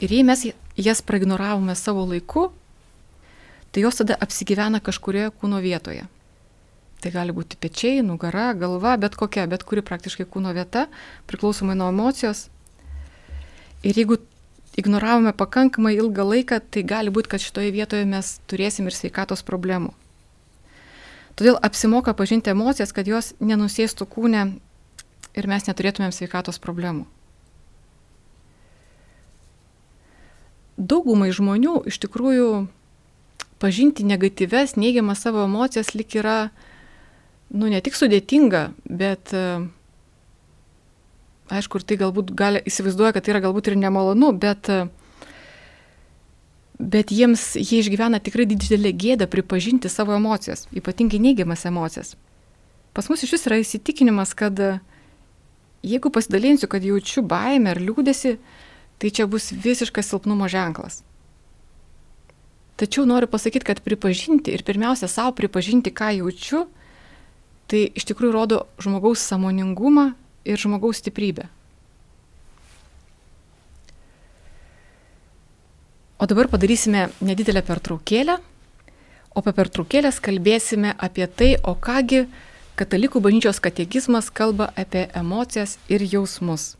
Ir 0.00 0.16
jei 0.16 0.24
mes 0.24 0.46
jas 0.80 1.04
praignoravome 1.04 1.76
savo 1.76 2.06
laiku, 2.08 2.48
tai 3.70 3.84
jos 3.84 4.00
tada 4.00 4.16
apsigyvena 4.20 4.80
kažkurioje 4.80 5.34
kūno 5.40 5.60
vietoje. 5.62 6.06
Tai 7.00 7.12
gali 7.14 7.32
būti 7.32 7.56
pečiai, 7.56 8.02
nugara, 8.04 8.50
galva, 8.52 8.96
bet 9.00 9.16
kokia, 9.16 9.46
bet 9.48 9.64
kuri 9.64 9.80
praktiškai 9.86 10.26
kūno 10.28 10.52
vieta, 10.56 10.88
priklausomai 11.30 11.78
nuo 11.78 11.88
emocijos. 11.88 12.48
Ir 13.80 13.96
jeigu 13.96 14.18
ignoravome 14.76 15.32
pakankamai 15.32 15.94
ilgą 15.96 16.26
laiką, 16.28 16.60
tai 16.60 16.82
gali 16.84 17.12
būti, 17.12 17.32
kad 17.32 17.40
šitoje 17.40 17.72
vietoje 17.72 18.04
mes 18.04 18.34
turėsim 18.50 18.90
ir 18.90 18.96
sveikatos 18.96 19.42
problemų. 19.46 19.94
Todėl 21.40 21.56
apsimoka 21.64 22.12
pažinti 22.12 22.52
emocijas, 22.52 22.92
kad 22.92 23.08
jos 23.08 23.32
nenusėstų 23.40 24.04
kūne 24.12 24.42
ir 25.32 25.48
mes 25.48 25.64
neturėtumėm 25.70 26.12
sveikatos 26.12 26.60
problemų. 26.60 27.06
Daugumai 30.76 31.30
žmonių 31.32 31.78
iš 31.88 31.96
tikrųjų 32.04 32.50
pažinti 33.60 34.06
negatyves, 34.08 34.76
neigiamas 34.80 35.20
savo 35.24 35.44
emocijas 35.44 35.92
lik 35.94 36.16
yra, 36.16 36.38
nu, 37.52 37.68
ne 37.68 37.80
tik 37.84 37.98
sudėtinga, 37.98 38.70
bet 38.88 39.34
aišku, 41.50 41.80
ir 41.80 41.86
tai 41.86 41.98
galbūt 42.00 42.32
gali, 42.38 42.62
įsivaizduoja, 42.66 43.12
kad 43.16 43.26
tai 43.26 43.34
yra 43.34 43.42
galbūt 43.44 43.70
ir 43.70 43.78
nemalonu, 43.80 44.30
bet, 44.40 44.70
bet 46.78 47.12
jiems 47.14 47.52
jie 47.58 47.82
išgyvena 47.82 48.22
tikrai 48.22 48.46
didelį 48.50 48.94
gėdą 49.04 49.28
pripažinti 49.30 49.90
savo 49.92 50.14
emocijas, 50.16 50.66
ypatingai 50.76 51.20
neigiamas 51.22 51.66
emocijas. 51.68 52.14
Pas 52.96 53.06
mus 53.10 53.22
iš 53.22 53.36
vis 53.36 53.46
yra 53.46 53.60
įsitikinimas, 53.60 54.32
kad 54.38 54.58
jeigu 55.82 56.10
pasidalinsiu, 56.10 56.70
kad 56.70 56.84
jaučiu 56.84 57.22
baimę 57.26 57.74
ar 57.74 57.82
liūdėsi, 57.82 58.36
tai 59.00 59.12
čia 59.14 59.28
bus 59.30 59.50
visiškas 59.52 60.10
silpnumo 60.10 60.48
ženklas. 60.50 61.02
Tačiau 62.80 63.04
noriu 63.04 63.28
pasakyti, 63.28 63.66
kad 63.68 63.82
pripažinti 63.84 64.54
ir 64.56 64.64
pirmiausia 64.64 65.04
savo 65.04 65.34
pripažinti, 65.36 65.92
ką 65.92 66.14
jaučiu, 66.16 66.62
tai 67.68 67.82
iš 67.92 68.06
tikrųjų 68.08 68.32
rodo 68.32 68.62
žmogaus 68.80 69.20
samoningumą 69.20 70.14
ir 70.48 70.56
žmogaus 70.56 71.02
stiprybę. 71.02 71.50
O 76.20 76.26
dabar 76.28 76.48
padarysime 76.48 77.10
nedidelę 77.20 77.60
pertraukėlę, 77.68 78.40
o 79.36 79.44
po 79.44 79.52
pertraukėlės 79.56 80.16
kalbėsime 80.24 80.96
apie 80.96 81.28
tai, 81.28 81.54
o 81.60 81.76
kągi 81.76 82.26
katalikų 82.80 83.20
bažnyčios 83.20 83.60
katekizmas 83.60 84.32
kalba 84.32 84.72
apie 84.72 85.06
emocijas 85.16 85.76
ir 85.92 86.04
jausmus. 86.04 86.79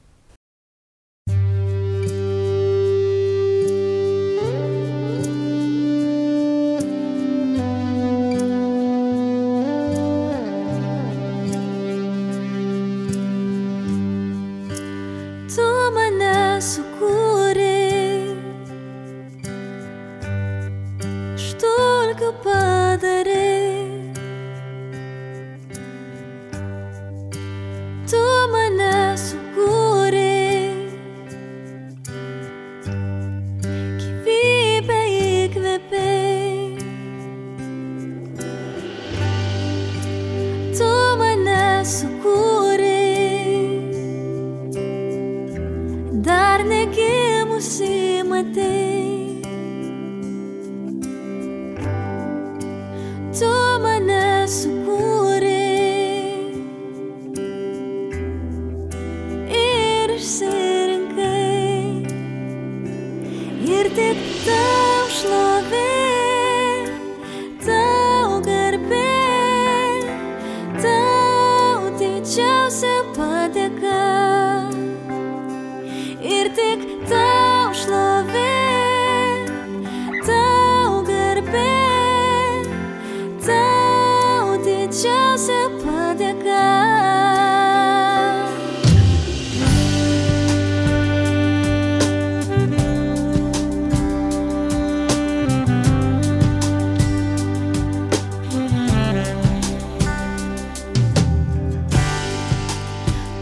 matin. 48.43 48.80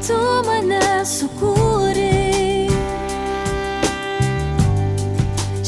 tu 0.08 0.18
mane 0.46 0.80
sukūrei. 1.04 2.68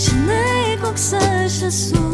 Žinai, 0.05 0.79
koks 0.81 1.11
aš 1.21 1.59
esu. 1.69 2.10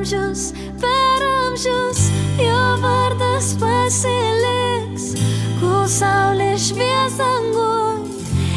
amžius, 0.00 0.52
per 0.80 1.22
amžius 1.44 2.08
jo 2.40 2.60
vardas 2.80 3.52
pasiliks, 3.60 5.10
kol 5.60 5.84
saulė 5.92 6.54
švies 6.56 7.20
dangui, 7.20 8.08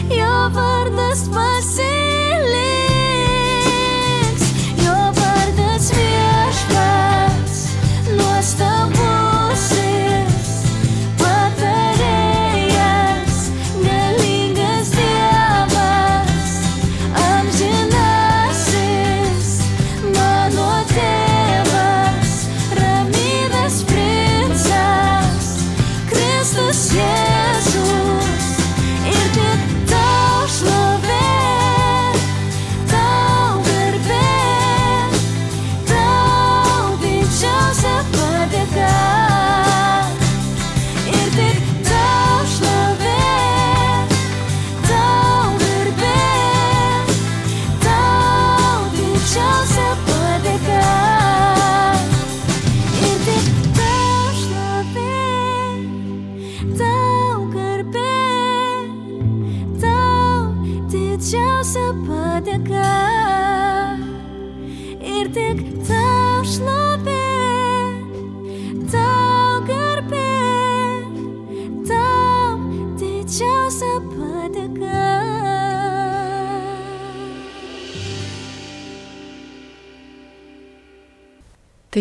jo 0.07 0.38
vardas 0.55 1.27
pasiliks. 1.27 1.92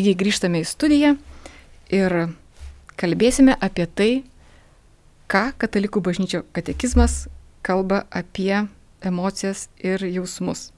Taigi 0.02 0.18
grįžtame 0.18 0.58
į 0.58 0.66
studiją 0.66 1.10
ir 1.94 2.12
kalbėsime 2.98 3.54
apie 3.62 3.84
tai, 3.86 4.08
ką 5.30 5.42
Katalikų 5.62 6.02
bažnyčio 6.02 6.40
katekizmas 6.50 7.28
kalba 7.62 8.00
apie 8.10 8.64
emocijas 8.98 9.68
ir 9.78 10.02
jausmus. 10.02 10.72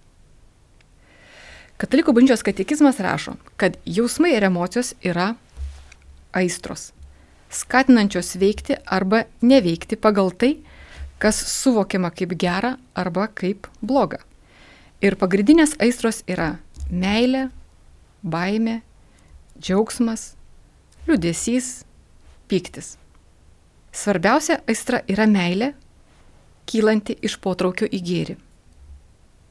Katalikų 1.80 2.12
bažnyčios 2.12 2.44
katekizmas 2.44 3.00
rašo, 3.00 3.38
kad 3.56 3.80
jausmai 3.88 4.34
ir 4.36 4.44
emocijos 4.44 4.92
yra 5.00 5.30
aistros, 6.36 6.90
skatinančios 7.48 8.36
veikti 8.36 8.76
arba 8.84 9.24
neveikti 9.40 9.96
pagal 9.96 10.34
tai, 10.36 10.58
kas 11.16 11.40
suvokiama 11.56 12.12
kaip 12.12 12.36
gera 12.36 12.76
arba 12.92 13.30
kaip 13.32 13.72
bloga. 13.80 14.20
Ir 15.00 15.16
pagrindinės 15.16 15.78
aistros 15.80 16.26
yra 16.28 16.58
meilė, 16.92 17.48
baimė, 18.20 18.82
džiaugsmas, 19.60 20.34
liūdėsys, 21.08 21.84
pyktis. 22.50 22.94
Svarbiausia 23.94 24.58
aistra 24.66 25.02
yra 25.10 25.26
meilė, 25.30 25.72
kylanti 26.66 27.16
iš 27.22 27.38
potraukio 27.44 27.86
į 27.86 28.00
gėrį. 28.08 28.36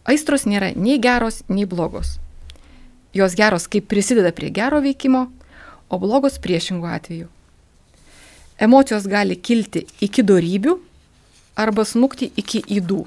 Aistros 0.10 0.44
nėra 0.50 0.74
nei 0.76 0.98
geros, 1.00 1.44
nei 1.48 1.64
blogos. 1.70 2.18
Jos 3.16 3.38
geros, 3.40 3.70
kaip 3.72 3.88
prisideda 3.88 4.34
prie 4.36 4.50
gero 4.52 4.82
veikimo, 4.84 5.28
o 5.88 6.00
blogos 6.02 6.40
priešingų 6.44 6.90
atveju. 6.90 7.30
Emocijos 8.60 9.08
gali 9.10 9.38
kilti 9.40 9.86
iki 10.04 10.26
darybių 10.26 10.76
arba 11.56 11.86
smukti 11.86 12.32
iki 12.36 12.64
įdų. 12.80 13.04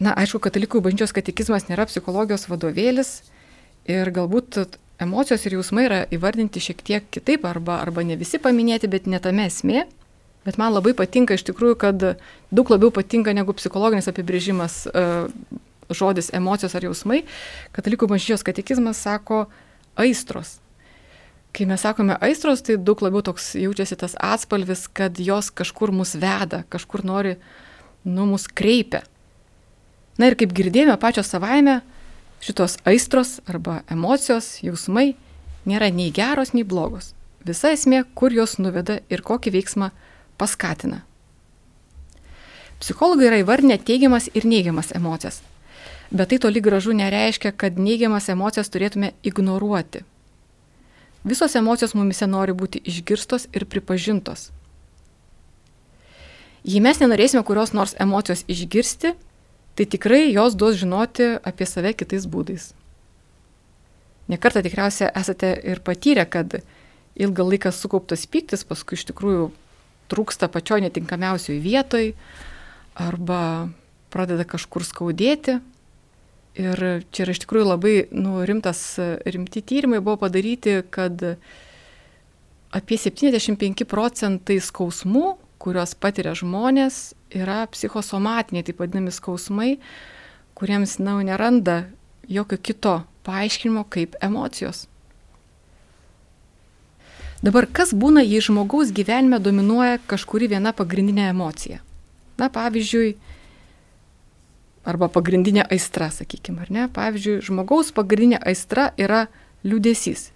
Na, 0.00 0.14
aišku, 0.16 0.40
katalikų 0.42 0.80
bažnyčios 0.84 1.12
katekizmas 1.16 1.68
nėra 1.68 1.86
psichologijos 1.88 2.48
vadovėlis 2.48 3.20
ir 3.88 4.08
galbūt 4.16 4.62
emocijos 5.00 5.46
ir 5.46 5.56
jausmai 5.56 5.86
yra 5.88 6.02
įvardinti 6.12 6.62
šiek 6.62 6.84
tiek 6.84 7.08
kitaip 7.14 7.46
arba, 7.48 7.80
arba 7.84 8.04
ne 8.06 8.18
visi 8.20 8.40
paminėti, 8.42 8.90
bet 8.90 9.08
ne 9.10 9.20
tame 9.22 9.48
esmė. 9.48 9.86
Bet 10.46 10.56
man 10.60 10.72
labai 10.72 10.94
patinka 10.96 11.36
iš 11.36 11.44
tikrųjų, 11.50 11.76
kad 11.80 12.04
daug 12.50 12.70
labiau 12.72 12.92
patinka 12.94 13.34
negu 13.36 13.52
psichologinis 13.56 14.08
apibrėžimas 14.08 14.86
uh, 14.88 15.28
žodis 15.92 16.30
emocijos 16.36 16.76
ar 16.76 16.86
jausmai. 16.88 17.22
Katalikų 17.76 18.08
bažnyčios 18.08 18.44
katekizmas 18.46 19.02
sako 19.04 19.44
aistros. 20.00 20.58
Kai 21.52 21.66
mes 21.66 21.82
sakome 21.82 22.14
aistros, 22.22 22.62
tai 22.62 22.78
daug 22.78 23.00
labiau 23.02 23.24
toks 23.26 23.52
jaučiasi 23.58 23.98
tas 23.98 24.14
atspalvis, 24.22 24.86
kad 24.86 25.18
jos 25.18 25.50
kažkur 25.50 25.90
mus 25.92 26.14
veda, 26.14 26.62
kažkur 26.70 27.02
nori, 27.04 27.34
nu, 28.06 28.28
mus 28.30 28.46
kreipia. 28.46 29.02
Na 30.20 30.30
ir 30.30 30.36
kaip 30.38 30.54
girdėjome 30.54 30.94
pačios 31.02 31.30
savaime, 31.32 31.80
šitos 32.40 32.78
aistros 32.88 33.38
arba 33.46 33.82
emocijos, 33.90 34.58
jausmai 34.64 35.14
nėra 35.68 35.90
nei 35.92 36.10
geros, 36.14 36.54
nei 36.56 36.64
blogos. 36.64 37.12
Visa 37.44 37.72
esmė, 37.72 38.04
kur 38.14 38.32
jos 38.32 38.58
nuveda 38.58 39.00
ir 39.12 39.22
kokį 39.24 39.52
veiksmą 39.54 39.90
paskatina. 40.40 41.04
Psichologai 42.80 43.28
yra 43.28 43.40
įvardinę 43.42 43.76
teigiamas 43.84 44.30
ir 44.32 44.46
neigiamas 44.48 44.92
emocijas. 44.96 45.42
Bet 46.10 46.32
tai 46.32 46.38
toli 46.42 46.62
gražu 46.64 46.94
nereiškia, 46.96 47.52
kad 47.52 47.78
neigiamas 47.78 48.28
emocijas 48.32 48.72
turėtume 48.72 49.12
ignoruoti. 49.22 50.02
Visos 51.24 51.54
emocijos 51.54 51.92
mumise 51.94 52.26
nori 52.26 52.56
būti 52.56 52.80
išgirstos 52.88 53.46
ir 53.52 53.66
pripažintos. 53.68 54.48
Jei 56.64 56.80
mes 56.80 57.00
nenorėsime 57.00 57.44
kurios 57.44 57.74
nors 57.76 57.92
emocijos 58.00 58.46
išgirsti, 58.48 59.12
tai 59.80 59.86
tikrai 59.88 60.28
jos 60.28 60.52
duos 60.60 60.76
žinoti 60.76 61.38
apie 61.40 61.64
save 61.64 61.94
kitais 61.96 62.26
būdais. 62.28 62.74
Nekartą 64.28 64.60
tikriausiai 64.60 65.08
esate 65.16 65.54
ir 65.72 65.80
patyrę, 65.80 66.26
kad 66.28 66.58
ilgą 67.16 67.46
laiką 67.48 67.72
sukauptas 67.72 68.26
pyktis 68.28 68.66
paskui 68.68 68.98
iš 68.98 69.06
tikrųjų 69.08 69.46
trūksta 70.12 70.50
pačioj 70.52 70.84
netinkamiausioj 70.84 71.56
vietoj 71.64 72.12
arba 73.00 73.40
pradeda 74.12 74.44
kažkur 74.44 74.84
skaudėti. 74.84 75.62
Ir 76.60 76.84
čia 77.08 77.24
yra 77.24 77.32
iš 77.32 77.40
tikrųjų 77.46 77.72
labai 77.72 77.94
nu, 78.12 78.42
rimtas, 78.44 78.82
rimti 79.24 79.64
tyrimai 79.64 80.02
buvo 80.04 80.18
padaryti, 80.26 80.82
kad 80.92 81.24
apie 82.68 83.00
75 83.00 83.88
procentai 83.88 84.60
skausmų, 84.60 85.38
kuriuos 85.60 85.94
patiria 86.00 86.32
žmonės, 86.38 87.12
yra 87.36 87.66
psichosomatiniai, 87.70 88.64
taip 88.64 88.80
vadinami 88.80 89.12
skausmai, 89.12 89.74
kuriems 90.56 90.98
na, 91.02 91.18
neranda 91.24 91.82
jokio 92.28 92.58
kito 92.58 92.94
paaiškinimo 93.28 93.84
kaip 93.92 94.16
emocijos. 94.24 94.86
Dabar 97.40 97.64
kas 97.72 97.94
būna, 97.96 98.20
jei 98.20 98.42
žmogaus 98.44 98.90
gyvenime 98.92 99.38
dominuoja 99.40 100.00
kažkuri 100.08 100.50
viena 100.52 100.74
pagrindinė 100.76 101.30
emocija? 101.30 101.80
Na, 102.40 102.50
pavyzdžiui, 102.52 103.14
arba 104.84 105.08
pagrindinė 105.12 105.64
aistra, 105.72 106.10
sakykime, 106.12 106.66
ar 106.66 106.72
ne? 106.72 106.84
Pavyzdžiui, 106.92 107.40
žmogaus 107.48 107.94
pagrindinė 107.96 108.42
aistra 108.44 108.90
yra 109.00 109.26
liūdėsys. 109.64 110.30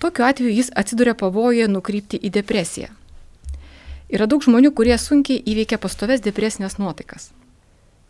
Tokiu 0.00 0.26
atveju 0.28 0.52
jis 0.52 0.70
atsiduria 0.76 1.16
pavojoje 1.16 1.68
nukrypti 1.72 2.20
į 2.20 2.32
depresiją. 2.36 2.92
Yra 4.12 4.28
daug 4.30 4.44
žmonių, 4.44 4.70
kurie 4.76 4.94
sunkiai 5.00 5.42
įveikia 5.42 5.80
pastoves 5.82 6.22
depresinės 6.22 6.78
nuotaikas. 6.78 7.32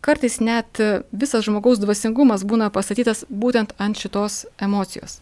Kartais 0.05 0.37
net 0.39 0.77
visas 1.11 1.47
žmogaus 1.47 1.81
dvasingumas 1.81 2.45
būna 2.45 2.69
pastatytas 2.73 3.25
būtent 3.29 3.73
ant 3.81 3.97
šitos 3.97 4.45
emocijos. 4.61 5.19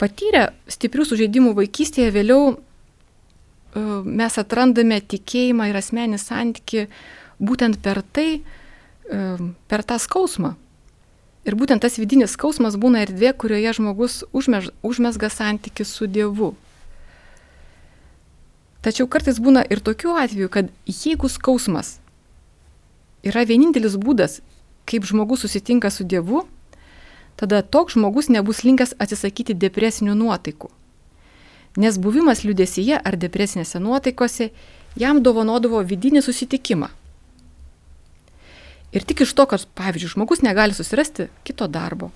Patyrę 0.00 0.48
stiprių 0.72 1.04
sužeidimų 1.06 1.52
vaikystėje 1.60 2.14
vėliau 2.14 2.56
mes 4.04 4.38
atrandame 4.40 4.98
tikėjimą 5.00 5.68
ir 5.70 5.78
asmenį 5.78 6.18
santyki 6.20 6.88
būtent 7.40 7.78
per 7.84 8.02
tai, 8.02 8.42
per 9.68 9.84
tą 9.84 10.00
skausmą. 10.00 10.56
Ir 11.42 11.56
būtent 11.58 11.82
tas 11.82 11.98
vidinis 11.98 12.36
skausmas 12.36 12.76
būna 12.78 13.02
erdvė, 13.02 13.32
kurioje 13.34 13.72
žmogus 13.78 14.20
užmesga 14.32 15.30
santyki 15.32 15.84
su 15.84 16.06
Dievu. 16.06 16.52
Tačiau 18.82 19.06
kartais 19.06 19.38
būna 19.38 19.62
ir 19.70 19.78
tokių 19.78 20.16
atvejų, 20.24 20.48
kad 20.50 20.70
jeigu 20.90 21.30
skausmas 21.30 22.00
yra 23.22 23.44
vienintelis 23.46 23.94
būdas, 23.94 24.40
kaip 24.90 25.06
žmogus 25.06 25.44
susitinka 25.44 25.90
su 25.94 26.02
Dievu, 26.02 26.42
tada 27.38 27.62
toks 27.62 27.94
žmogus 27.94 28.28
nebus 28.28 28.64
linkęs 28.66 28.96
atsisakyti 28.98 29.54
depresinių 29.54 30.16
nuotaikų. 30.18 30.70
Nes 31.78 31.96
buvimas 31.96 32.42
liūdėsyje 32.44 32.98
ar 32.98 33.16
depresinėse 33.16 33.78
nuotaikose 33.80 34.50
jam 34.98 35.22
dovanodavo 35.22 35.80
vidinį 35.86 36.20
susitikimą. 36.26 36.90
Ir 38.92 39.06
tik 39.08 39.22
iš 39.24 39.30
to, 39.32 39.46
kad, 39.48 39.62
pavyzdžiui, 39.78 40.10
žmogus 40.18 40.42
negali 40.44 40.76
susirasti 40.76 41.30
kito 41.46 41.64
darbo, 41.70 42.10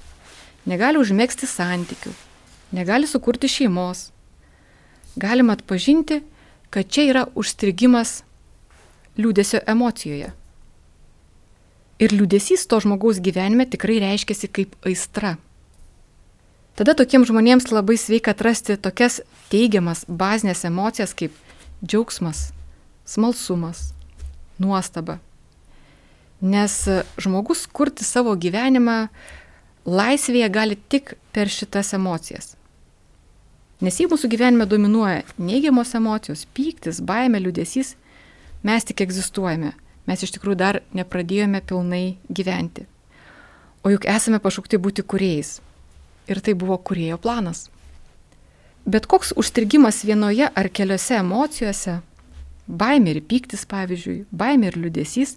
negali 0.68 1.00
užmėgsti 1.00 1.48
santykių, 1.48 2.12
negali 2.76 3.08
sukurti 3.08 3.48
šeimos, 3.48 4.10
galima 5.16 5.56
atpažinti, 5.56 6.20
kad 6.70 6.88
čia 6.88 7.06
yra 7.10 7.24
užstrigimas 7.34 8.22
liūdėsio 9.16 9.62
emocijoje. 9.66 10.32
Ir 11.96 12.12
liūdėsys 12.12 12.66
to 12.68 12.80
žmogaus 12.84 13.22
gyvenime 13.24 13.64
tikrai 13.70 14.00
reiškiasi 14.02 14.50
kaip 14.52 14.74
aistra. 14.84 15.36
Tada 16.76 16.92
tokiems 16.92 17.30
žmonėms 17.30 17.70
labai 17.72 17.96
sveika 17.96 18.34
atrasti 18.36 18.76
tokias 18.76 19.22
teigiamas 19.48 20.04
bazinės 20.04 20.66
emocijas 20.68 21.14
kaip 21.16 21.32
džiaugsmas, 21.80 22.50
smalsumas, 23.08 23.94
nuostaba. 24.60 25.16
Nes 26.44 26.82
žmogus 27.16 27.64
kurti 27.72 28.04
savo 28.04 28.36
gyvenimą 28.36 29.06
laisvėje 29.88 30.50
gali 30.52 30.76
tik 30.76 31.14
per 31.32 31.48
šitas 31.48 31.94
emocijas. 31.96 32.55
Nes 33.84 33.98
jei 34.00 34.08
mūsų 34.08 34.30
gyvenime 34.32 34.64
dominuoja 34.64 35.24
neigiamos 35.36 35.92
emocijos, 35.98 36.46
pyktis, 36.56 37.02
baime, 37.04 37.40
liūdėsys, 37.44 37.92
mes 38.64 38.88
tik 38.88 39.02
egzistuojame. 39.04 39.74
Mes 40.06 40.22
iš 40.22 40.32
tikrųjų 40.36 40.56
dar 40.56 40.80
nepradėjome 40.96 41.60
pilnai 41.66 42.16
gyventi. 42.30 42.86
O 43.84 43.92
juk 43.92 44.06
esame 44.08 44.40
pašaukti 44.40 44.80
būti 44.80 45.04
kuriejais. 45.04 45.58
Ir 46.30 46.40
tai 46.40 46.56
buvo 46.58 46.78
kuriejo 46.78 47.18
planas. 47.20 47.66
Bet 48.86 49.06
koks 49.10 49.34
užstrigimas 49.36 50.04
vienoje 50.06 50.48
ar 50.48 50.68
keliose 50.70 51.18
emocijose, 51.20 52.00
baimė 52.66 53.16
ir 53.16 53.24
pyktis 53.28 53.66
pavyzdžiui, 53.68 54.24
baimė 54.30 54.70
ir 54.70 54.78
liūdėsys, 54.86 55.36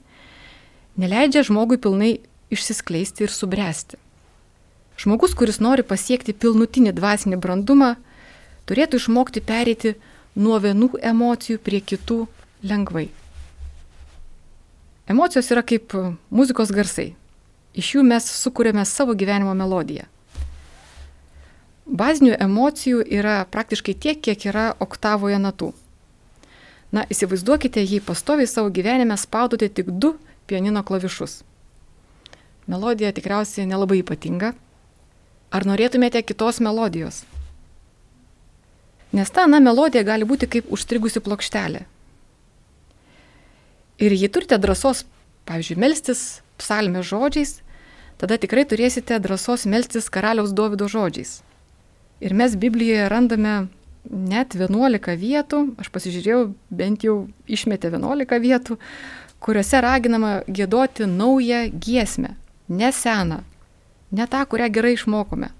neleidžia 1.01 1.43
žmogui 1.49 1.79
pilnai 1.81 2.19
išsiskleisti 2.53 3.25
ir 3.25 3.33
subręsti. 3.33 3.99
Žmogus, 4.99 5.33
kuris 5.37 5.59
nori 5.63 5.83
pasiekti 5.83 6.35
pilnutinį 6.35 6.93
dvasinį 6.95 7.39
brandumą, 7.41 7.95
turėtų 8.69 9.01
išmokti 9.01 9.41
pereiti 9.41 9.95
nuo 10.37 10.59
vienų 10.61 10.93
emocijų 11.11 11.57
prie 11.65 11.81
kitų 11.81 12.21
lengvai. 12.69 13.09
Emocijos 15.09 15.49
yra 15.49 15.63
kaip 15.65 15.95
muzikos 16.29 16.69
garsai. 16.69 17.15
Iš 17.73 17.95
jų 17.95 18.05
mes 18.05 18.25
sukūrėme 18.43 18.85
savo 18.85 19.15
gyvenimo 19.17 19.55
melodiją. 19.57 20.05
Bazinių 21.89 22.35
emocijų 22.37 23.01
yra 23.17 23.39
praktiškai 23.49 23.95
tiek, 23.97 24.19
kiek 24.21 24.45
yra 24.51 24.67
oktavoje 24.77 25.39
natų. 25.41 25.71
Na, 26.93 27.05
įsivaizduokite, 27.09 27.81
jei 27.81 28.01
pastoviai 28.01 28.49
savo 28.49 28.69
gyvenime 28.73 29.17
spaudote 29.17 29.69
tik 29.69 29.89
du 29.89 30.13
pianino 30.49 30.83
klavišus. 30.85 31.41
Melodija 32.69 33.09
tikriausiai 33.13 33.65
nelabai 33.69 34.03
ypatinga. 34.03 34.53
Ar 35.49 35.65
norėtumėte 35.65 36.21
kitos 36.21 36.61
melodijos? 36.61 37.23
Nes 39.11 39.31
ta 39.33 39.47
ana 39.47 39.59
melodija 39.63 40.03
gali 40.05 40.27
būti 40.29 40.49
kaip 40.49 40.69
užstrigusi 40.69 41.21
plokštelė. 41.25 41.81
Ir 43.99 44.13
jei 44.15 44.29
turite 44.31 44.59
drąsos, 44.61 45.03
pavyzdžiui, 45.49 45.79
melstis 45.81 46.21
psalmės 46.61 47.09
žodžiais, 47.09 47.57
tada 48.21 48.37
tikrai 48.37 48.67
turėsite 48.69 49.17
drąsos 49.19 49.65
melstis 49.65 50.11
karaliaus 50.13 50.53
Dovido 50.55 50.87
žodžiais. 50.87 51.39
Ir 52.21 52.35
mes 52.35 52.55
Biblijoje 52.59 53.07
randame 53.09 53.55
net 54.05 54.55
11 54.55 55.15
vietų, 55.19 55.61
aš 55.81 55.89
pasižiūrėjau, 55.91 56.43
bent 56.69 57.03
jau 57.03 57.17
išmetė 57.47 57.89
11 57.91 58.39
vietų, 58.45 58.77
kuriuose 59.43 59.81
raginama 59.81 60.31
gėdoti 60.47 61.07
naują 61.09 61.65
giesmę, 61.71 62.35
ne 62.69 62.91
seną, 62.93 63.41
ne 64.11 64.27
tą, 64.27 64.45
kurią 64.45 64.69
gerai 64.69 64.93
išmokome. 64.97 65.51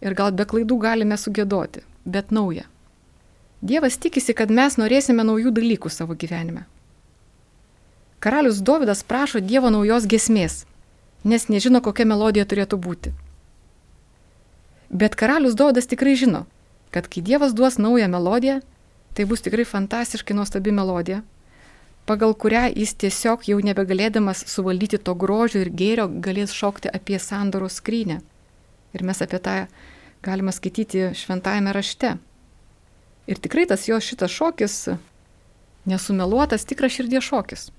Ir 0.00 0.14
gal 0.14 0.32
be 0.32 0.46
klaidų 0.46 0.78
galime 0.82 1.18
sugėdoti, 1.18 1.82
bet 2.06 2.30
naują. 2.30 2.66
Dievas 3.60 3.98
tikisi, 3.98 4.34
kad 4.38 4.52
mes 4.54 4.76
norėsime 4.78 5.24
naujų 5.26 5.50
dalykų 5.50 5.90
savo 5.90 6.14
gyvenime. 6.14 6.66
Karalius 8.22 8.60
Dovydas 8.62 9.02
prašo 9.02 9.40
Dievo 9.42 9.70
naujos 9.70 10.06
gesmės, 10.06 10.64
nes 11.24 11.48
nežino, 11.50 11.80
kokia 11.82 12.06
melodija 12.06 12.46
turėtų 12.46 12.78
būti. 12.78 13.12
Bet 14.90 15.18
karalius 15.18 15.54
Dovydas 15.58 15.90
tikrai 15.90 16.14
žino, 16.16 16.46
kad 16.94 17.10
kai 17.10 17.22
Dievas 17.22 17.52
duos 17.54 17.78
naują 17.78 18.08
melodiją, 18.08 18.60
tai 19.14 19.26
bus 19.26 19.42
tikrai 19.42 19.66
fantastiškai 19.66 20.36
nuostabi 20.38 20.72
melodija, 20.72 21.22
pagal 22.06 22.34
kurią 22.34 22.68
jis 22.72 22.94
tiesiog 22.94 23.42
jau 23.50 23.58
nebegalėdamas 23.58 24.46
suvaldyti 24.48 25.02
to 25.02 25.14
grožio 25.18 25.64
ir 25.64 25.70
gėrio 25.74 26.06
galės 26.08 26.54
šokti 26.54 26.88
apie 26.94 27.18
sandoros 27.18 27.82
skrynę. 27.82 28.22
Ir 28.94 29.04
mes 29.04 29.20
apie 29.22 29.42
tą 29.42 29.56
galime 30.22 30.54
skaityti 30.54 31.10
šventajame 31.18 31.74
rašte. 31.74 32.16
Ir 33.28 33.36
tikrai 33.36 33.66
tas 33.68 33.84
jo 33.88 33.98
šitas 34.00 34.32
šokis 34.32 34.76
nesumeluotas 35.88 36.64
tikras 36.64 36.92
širdies 36.92 37.24
šokis. 37.24 37.70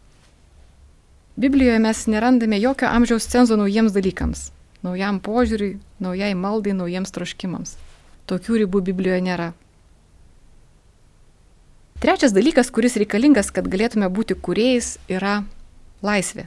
Biblijoje 1.35 1.79
mes 1.79 2.05
nerandame 2.07 2.59
jokio 2.59 2.89
amžiaus 2.91 3.27
cenzo 3.31 3.55
naujiems 3.55 3.93
dalykams, 3.95 4.49
naujam 4.83 5.21
požiūriui, 5.23 5.77
naujai 6.03 6.33
maldai, 6.35 6.73
naujiems 6.75 7.13
troškimams. 7.15 7.77
Tokių 8.27 8.63
ribų 8.65 8.81
Biblijoje 8.91 9.21
nėra. 9.25 9.53
Trečias 12.03 12.35
dalykas, 12.35 12.69
kuris 12.71 12.97
reikalingas, 12.99 13.49
kad 13.55 13.67
galėtume 13.71 14.09
būti 14.11 14.35
kuriejais, 14.35 14.97
yra 15.11 15.41
laisvė. 16.03 16.45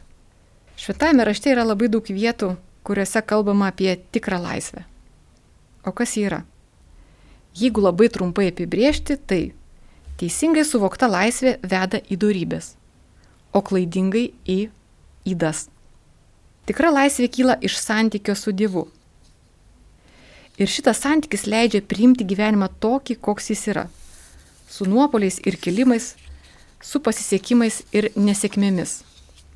Šventajame 0.77 1.27
rašte 1.29 1.53
yra 1.53 1.65
labai 1.67 1.91
daug 1.93 2.07
vietų, 2.09 2.55
kuriuose 2.87 3.21
kalbama 3.25 3.69
apie 3.73 3.97
tikrą 4.15 4.41
laisvę. 4.41 4.87
O 5.85 5.93
kas 5.93 6.17
ji 6.17 6.29
yra? 6.31 6.43
Jeigu 7.57 7.83
labai 7.85 8.09
trumpai 8.09 8.49
apibriežti, 8.49 9.17
tai 9.17 9.53
teisingai 10.21 10.65
suvokta 10.65 11.09
laisvė 11.11 11.59
veda 11.63 12.01
į 12.09 12.19
darybės, 12.23 12.75
o 13.53 13.61
klaidingai 13.61 14.31
į 14.49 14.59
įdas. 15.29 15.67
Tikra 16.69 16.93
laisvė 16.95 17.29
kyla 17.29 17.59
iš 17.61 17.77
santykio 17.83 18.37
su 18.39 18.55
Dievu. 18.57 18.87
Ir 20.61 20.71
šitas 20.71 21.03
santykis 21.03 21.49
leidžia 21.49 21.83
priimti 21.83 22.25
gyvenimą 22.29 22.69
tokį, 22.81 23.19
koks 23.21 23.51
jis 23.51 23.67
yra 23.73 23.89
su 24.73 24.85
nuopoliais 24.89 25.41
ir 25.45 25.57
kilimais, 25.61 26.15
su 26.81 27.01
pasisekimais 27.05 27.83
ir 27.93 28.09
nesėkmėmis, 28.17 29.03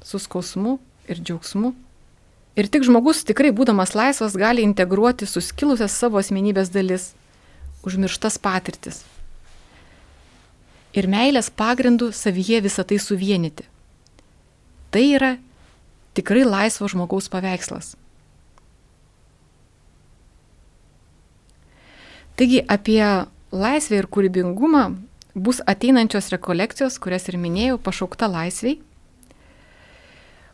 su 0.05 0.21
skausmu 0.21 0.77
ir 1.09 1.23
džiaugsmu. 1.23 1.73
Ir 2.57 2.69
tik 2.73 2.85
žmogus 2.85 3.23
tikrai 3.29 3.53
būdamas 3.57 3.95
laisvas 3.97 4.37
gali 4.37 4.65
integruoti 4.65 5.29
suskilusias 5.29 5.97
savo 5.97 6.21
asmenybės 6.21 6.69
dalis, 6.73 7.15
užmirštas 7.87 8.39
patirtis. 8.43 9.05
Ir 10.97 11.09
meilės 11.13 11.51
pagrindų 11.53 12.11
savyje 12.17 12.63
visą 12.65 12.85
tai 12.89 12.99
suvienyti. 13.03 13.67
Tai 14.91 15.05
yra 15.13 15.35
tikrai 16.17 16.47
laisvo 16.49 16.89
žmogaus 16.89 17.29
paveikslas. 17.33 17.95
Taigi 22.37 22.63
apie 22.69 23.03
laisvę 23.53 24.01
ir 24.01 24.09
kūrybingumą 24.13 24.83
bus 25.37 25.61
ateinančios 25.69 26.31
rekolekcijos, 26.33 26.99
kurias 27.01 27.29
ir 27.29 27.39
minėjau, 27.41 27.79
pašaukta 27.81 28.29
laisviai. 28.29 28.79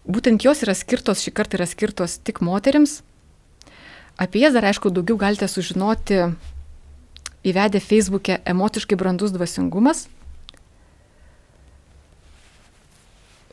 Būtent 0.02 0.42
jos 0.42 0.64
yra 0.66 0.74
skirtos, 0.74 1.22
šį 1.22 1.32
kartą 1.34 1.58
yra 1.60 1.66
skirtos 1.70 2.18
tik 2.26 2.40
moteriams. 2.42 3.00
Apie 4.18 4.42
jas 4.42 4.54
dar 4.54 4.66
aišku 4.66 4.90
daugiau 4.90 5.18
galite 5.18 5.46
sužinoti 5.46 6.18
įvedę 7.44 7.81
Facebook'e 7.81 8.38
emociškai 8.44 8.96
brandus 8.98 9.33
dvasingumas. 9.35 10.07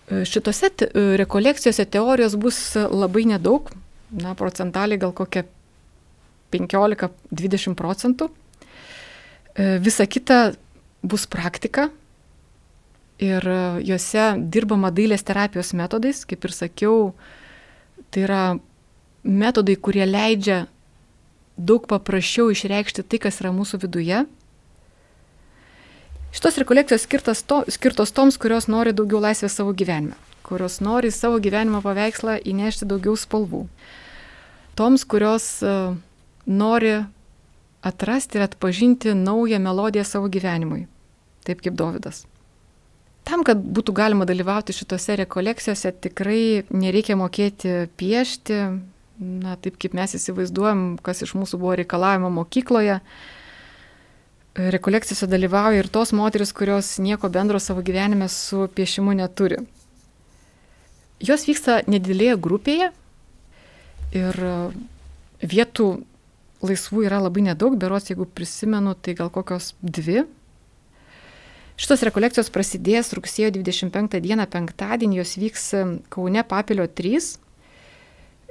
Šitose 0.10 0.72
rekolekcijose 1.22 1.86
teorijos 1.86 2.36
bus 2.36 2.60
labai 2.76 3.28
nedaug, 3.30 3.70
na, 4.10 4.34
procentaliai 4.34 4.98
gal 5.02 5.14
kokia 5.14 5.46
15-20 6.54 7.78
procentų. 7.78 8.30
E, 9.54 9.78
visa 9.78 10.08
kita 10.10 10.40
bus 11.06 11.28
praktika 11.30 11.92
ir 13.22 13.46
juose 13.86 14.26
dirbama 14.50 14.90
dailės 14.96 15.26
terapijos 15.28 15.76
metodais, 15.78 16.24
kaip 16.26 16.46
ir 16.48 16.56
sakiau, 16.56 16.98
tai 18.10 18.26
yra 18.26 18.44
metodai, 19.24 19.76
kurie 19.76 20.06
leidžia 20.08 20.64
daug 21.60 21.86
paprasčiau 21.92 22.50
išreikšti 22.54 23.04
tai, 23.04 23.20
kas 23.28 23.42
yra 23.44 23.52
mūsų 23.56 23.82
viduje. 23.84 24.24
Šitos 26.36 26.60
rekolekcijos 26.62 27.04
skirtos, 27.08 27.44
to, 27.44 27.64
skirtos 27.74 28.14
toms, 28.16 28.38
kurios 28.40 28.70
nori 28.70 28.94
daugiau 28.96 29.22
laisvės 29.24 29.58
savo 29.58 29.74
gyvenime, 29.74 30.16
kurios 30.46 30.78
nori 30.86 31.10
savo 31.12 31.40
gyvenimo 31.42 31.82
paveikslą 31.84 32.38
įnešti 32.48 32.88
daugiau 32.90 33.18
spalvų. 33.18 33.64
Toms, 34.78 35.04
kurios 35.10 35.48
uh, 35.66 35.98
nori 36.46 37.00
atrasti 37.82 38.38
ir 38.38 38.46
atpažinti 38.46 39.16
naują 39.18 39.60
melodiją 39.60 40.06
savo 40.06 40.30
gyvenimui, 40.30 40.86
taip 41.48 41.64
kaip 41.66 41.76
Davidas. 41.80 42.24
Tam, 43.28 43.44
kad 43.46 43.60
būtų 43.62 43.94
galima 43.94 44.26
dalyvauti 44.26 44.74
šitose 44.74 45.18
rekolekcijose, 45.20 45.92
tikrai 46.06 46.64
nereikia 46.72 47.18
mokėti 47.20 47.90
piešti, 48.00 48.62
na, 49.20 49.56
taip 49.60 49.78
kaip 49.82 49.96
mes 49.98 50.16
įsivaizduojam, 50.16 50.98
kas 51.04 51.24
iš 51.26 51.36
mūsų 51.38 51.60
buvo 51.60 51.76
reikalavimo 51.80 52.32
mokykloje. 52.34 53.00
Rekolekcijose 54.60 55.28
dalyvauja 55.30 55.84
ir 55.84 55.90
tos 55.92 56.12
moteris, 56.16 56.52
kurios 56.56 56.98
nieko 57.00 57.30
bendro 57.32 57.60
savo 57.64 57.84
gyvenime 57.86 58.28
su 58.32 58.68
piešimu 58.76 59.14
neturi. 59.20 59.62
Jos 61.20 61.46
vyksta 61.48 61.82
nedidelėje 61.88 62.40
grupėje 62.40 62.90
ir 64.16 64.40
vietų 65.44 65.90
laisvų 66.66 67.06
yra 67.08 67.22
labai 67.24 67.46
nedaug, 67.52 67.78
beros, 67.80 68.10
jeigu 68.10 68.28
prisimenu, 68.28 68.96
tai 68.96 69.16
gal 69.20 69.32
kokios 69.32 69.74
dvi 69.80 70.26
Šitos 71.80 72.02
rekolekcijos 72.04 72.50
prasidės 72.52 73.14
rugsėjo 73.16 73.54
25 73.56 74.20
dieną 74.20 74.44
penktadienį, 74.52 75.22
jos 75.22 75.38
vyks 75.40 75.70
Kaune 76.12 76.42
Papilio 76.44 76.90
3, 76.92 77.14
e, 77.16 77.49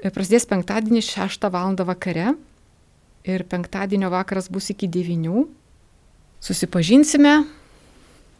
prasidės 0.03 0.47
penktadienį 0.47 1.03
6 1.03 1.49
val. 1.51 1.75
vakare 1.75 2.35
ir 3.25 3.45
penktadienio 3.45 4.11
vakaras 4.11 4.49
bus 4.49 4.71
iki 4.71 4.89
9. 4.89 5.47
Susipažinsime, 6.41 7.45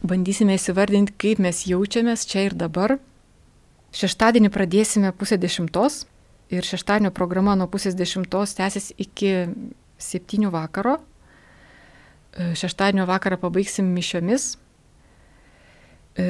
bandysime 0.01 0.55
įsivardinti, 0.55 1.13
kaip 1.19 1.39
mes 1.43 1.65
jaučiamės 1.67 2.25
čia 2.25 2.47
ir 2.47 2.55
dabar. 2.55 2.97
Šeštadienį 3.91 4.49
pradėsime 4.53 5.11
pusę 5.11 5.37
dešimtos 5.37 6.05
ir 6.49 6.63
šeštadienio 6.63 7.11
programa 7.11 7.55
nuo 7.55 7.67
pusės 7.67 7.97
dešimtos 7.97 8.55
tęsis 8.55 8.93
iki 8.97 9.49
septynių 9.99 10.53
vakaro. 10.53 10.99
Šeštadienio 12.37 13.05
vakarą 13.09 13.37
pabaigsim 13.41 13.89
mišiomis 13.91 14.55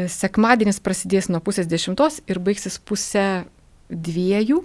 sekmadienis 0.10 0.80
prasidės 0.84 1.30
nuo 1.30 1.42
pusės 1.42 1.68
dešimtos 1.70 2.22
ir 2.28 2.40
baigsis 2.40 2.80
pusę 2.80 3.46
dviejų. 3.90 4.64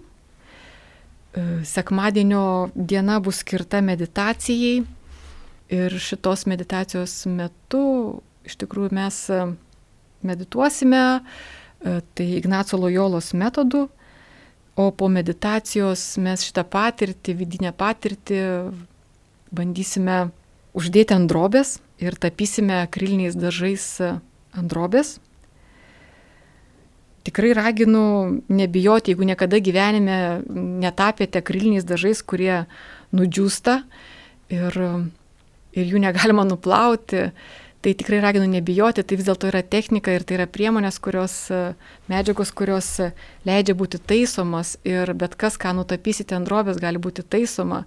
E, 1.35 1.65
sekmadienio 1.67 2.71
diena 2.75 3.19
bus 3.21 3.41
skirta 3.43 3.81
meditacijai 3.83 4.85
ir 5.75 5.99
šitos 5.99 6.47
meditacijos 6.47 7.25
metu 7.27 8.21
iš 8.47 8.55
tikrųjų 8.61 8.93
mes 8.95 9.19
e, 9.35 9.41
medituosime, 10.25 11.21
tai 11.85 12.27
Ignaco 12.39 12.79
Lojolos 12.81 13.35
metodu, 13.37 13.83
o 14.75 14.87
po 14.91 15.09
meditacijos 15.13 16.15
mes 16.17 16.47
šitą 16.47 16.65
patirtį, 16.65 17.35
vidinę 17.37 17.75
patirtį 17.77 18.39
bandysime 19.53 20.31
uždėti 20.73 21.13
ant 21.13 21.29
drobės 21.29 21.77
ir 22.01 22.17
tapysime 22.17 22.81
akriliniais 22.87 23.37
dažais 23.37 23.85
ant 24.01 24.71
drobės. 24.73 25.19
Tikrai 27.25 27.55
raginu 27.57 28.05
nebijoti, 28.53 29.13
jeigu 29.13 29.25
niekada 29.25 29.57
gyvenime 29.65 30.17
netapėte 30.85 31.41
akriliniais 31.41 31.87
dažais, 31.89 32.21
kurie 32.21 32.67
nudžiūsta 33.17 33.79
ir, 34.53 34.77
ir 35.73 35.87
jų 35.89 36.03
negalima 36.05 36.45
nuplauti, 36.45 37.31
tai 37.85 37.93
tikrai 37.97 38.21
raginu 38.25 38.49
nebijoti, 38.49 39.05
tai 39.05 39.17
vis 39.17 39.27
dėlto 39.29 39.49
yra 39.51 39.63
technika 39.65 40.13
ir 40.13 40.25
tai 40.25 40.39
yra 40.39 40.47
priemonės, 40.49 41.01
kurios, 41.05 41.37
medžiagos, 42.13 42.53
kurios 42.57 42.91
leidžia 43.49 43.77
būti 43.77 44.01
taisomas 44.01 44.79
ir 44.89 45.13
bet 45.17 45.37
kas, 45.41 45.57
ką 45.61 45.75
nutapysite 45.77 46.37
ant 46.37 46.49
drobės, 46.49 46.81
gali 46.81 47.01
būti 47.01 47.25
taisoma. 47.25 47.83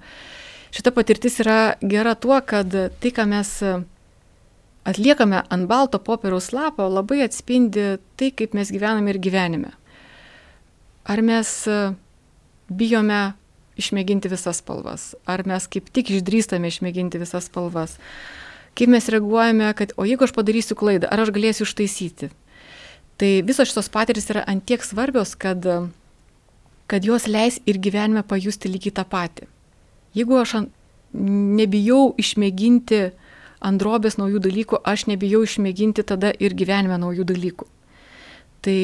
Šita 0.74 0.94
patirtis 0.94 1.40
yra 1.42 1.78
gera 1.82 2.14
tuo, 2.14 2.38
kad 2.46 2.74
tai, 2.74 3.14
ką 3.14 3.26
mes 3.30 3.54
atliekame 4.88 5.44
ant 5.52 5.68
balto 5.68 6.00
popieriaus 6.00 6.54
lapo, 6.56 6.88
labai 6.88 7.22
atspindi 7.26 7.98
tai, 8.20 8.32
kaip 8.32 8.56
mes 8.56 8.72
gyvename 8.72 9.12
ir 9.12 9.20
gyvenime. 9.24 9.74
Ar 11.08 11.22
mes 11.24 11.52
e, 11.68 11.78
bijome 12.72 13.22
išmėginti 13.78 14.32
visas 14.32 14.62
spalvas, 14.64 15.12
ar 15.30 15.44
mes 15.48 15.68
kaip 15.72 15.92
tik 15.94 16.12
išdrįstame 16.16 16.72
išmėginti 16.72 17.20
visas 17.22 17.48
spalvas, 17.52 17.98
kaip 18.78 18.92
mes 18.94 19.08
reaguojame, 19.12 19.70
kad 19.78 19.94
o 19.98 20.08
jeigu 20.08 20.28
aš 20.28 20.34
padarysiu 20.36 20.78
klaidą, 20.80 21.12
ar 21.12 21.24
aš 21.24 21.34
galėsiu 21.36 21.68
ištaisyti. 21.68 22.32
Tai 23.18 23.30
visos 23.46 23.70
šitos 23.70 23.90
patirtis 23.90 24.30
yra 24.30 24.44
antiek 24.50 24.84
svarbios, 24.86 25.34
kad, 25.40 25.64
kad 26.88 27.06
jos 27.06 27.26
leis 27.28 27.58
ir 27.66 27.80
gyvenime 27.82 28.22
pajusti 28.24 28.70
lygiai 28.70 28.94
tą 29.00 29.08
patį. 29.10 29.48
Jeigu 30.18 30.38
aš 30.38 30.60
nebijau 31.14 32.12
išmėginti 32.22 33.08
ant 33.60 33.82
drobės 33.82 34.18
naujų 34.20 34.42
dalykų, 34.44 34.80
aš 34.86 35.08
nebijau 35.12 35.44
išmėginti 35.46 36.06
tada 36.08 36.32
ir 36.34 36.56
gyvenime 36.58 36.98
naujų 37.02 37.26
dalykų. 37.28 37.68
Tai 38.66 38.78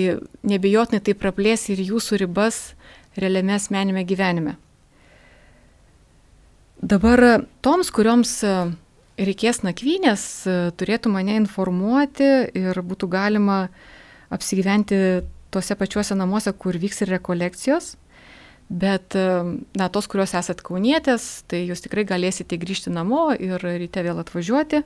nebijotinai 0.48 1.02
tai 1.04 1.16
praplės 1.18 1.68
ir 1.74 1.82
jūsų 1.82 2.22
ribas 2.24 2.74
realiame 3.18 3.56
asmenime 3.58 4.06
gyvenime. 4.08 4.56
Dabar 6.84 7.46
toms, 7.64 7.90
kurioms 7.96 8.32
e, 8.44 8.54
reikės 9.16 9.62
nakvynės, 9.64 10.24
e, 10.44 10.56
turėtų 10.76 11.14
mane 11.14 11.38
informuoti 11.40 12.28
ir 12.60 12.80
būtų 12.84 13.08
galima 13.08 13.60
apsigyventi 14.34 14.98
tuose 15.54 15.78
pačiuose 15.80 16.18
namuose, 16.18 16.52
kur 16.58 16.76
vyks 16.82 17.06
ir 17.06 17.14
rekolekcijos. 17.14 17.94
Bet, 18.70 19.14
na, 19.78 19.90
tos, 19.94 20.08
kurios 20.10 20.34
esat 20.34 20.64
kaunietės, 20.66 21.44
tai 21.52 21.66
jūs 21.68 21.84
tikrai 21.84 22.06
galėsite 22.10 22.58
grįžti 22.58 22.94
namo 22.94 23.28
ir 23.36 23.62
ryte 23.62 24.02
vėl 24.06 24.22
atvažiuoti. 24.24 24.82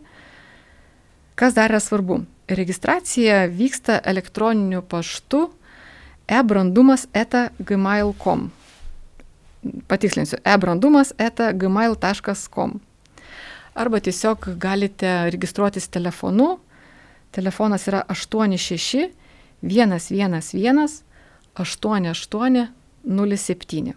Kas 1.37 1.53
dar 1.53 1.69
yra 1.71 1.79
svarbu? 1.79 2.23
Registracija 2.49 3.45
vyksta 3.51 3.99
elektroniniu 4.09 4.81
paštu 4.81 5.45
ebrandumas 6.27 7.05
eta 7.13 7.49
gmail.com. 7.59 8.49
Patikslinsiu, 9.87 10.39
ebrandumas 10.43 11.13
eta 11.17 11.51
gmail.com. 11.53 12.79
Arba 13.77 13.99
tiesiog 13.99 14.49
galite 14.57 15.29
registruotis 15.29 15.87
telefonu. 15.87 16.57
Telefonas 17.31 17.87
yra 17.87 18.01
86 18.09 19.11
111 19.61 21.03
88 21.57 22.76
07. 23.07 23.95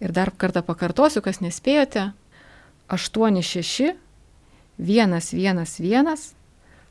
Ir 0.00 0.12
dar 0.12 0.30
kartą 0.36 0.62
pakartosiu, 0.62 1.22
kas 1.24 1.40
nespėjote. 1.42 2.12
86 2.88 3.96
111 4.78 6.34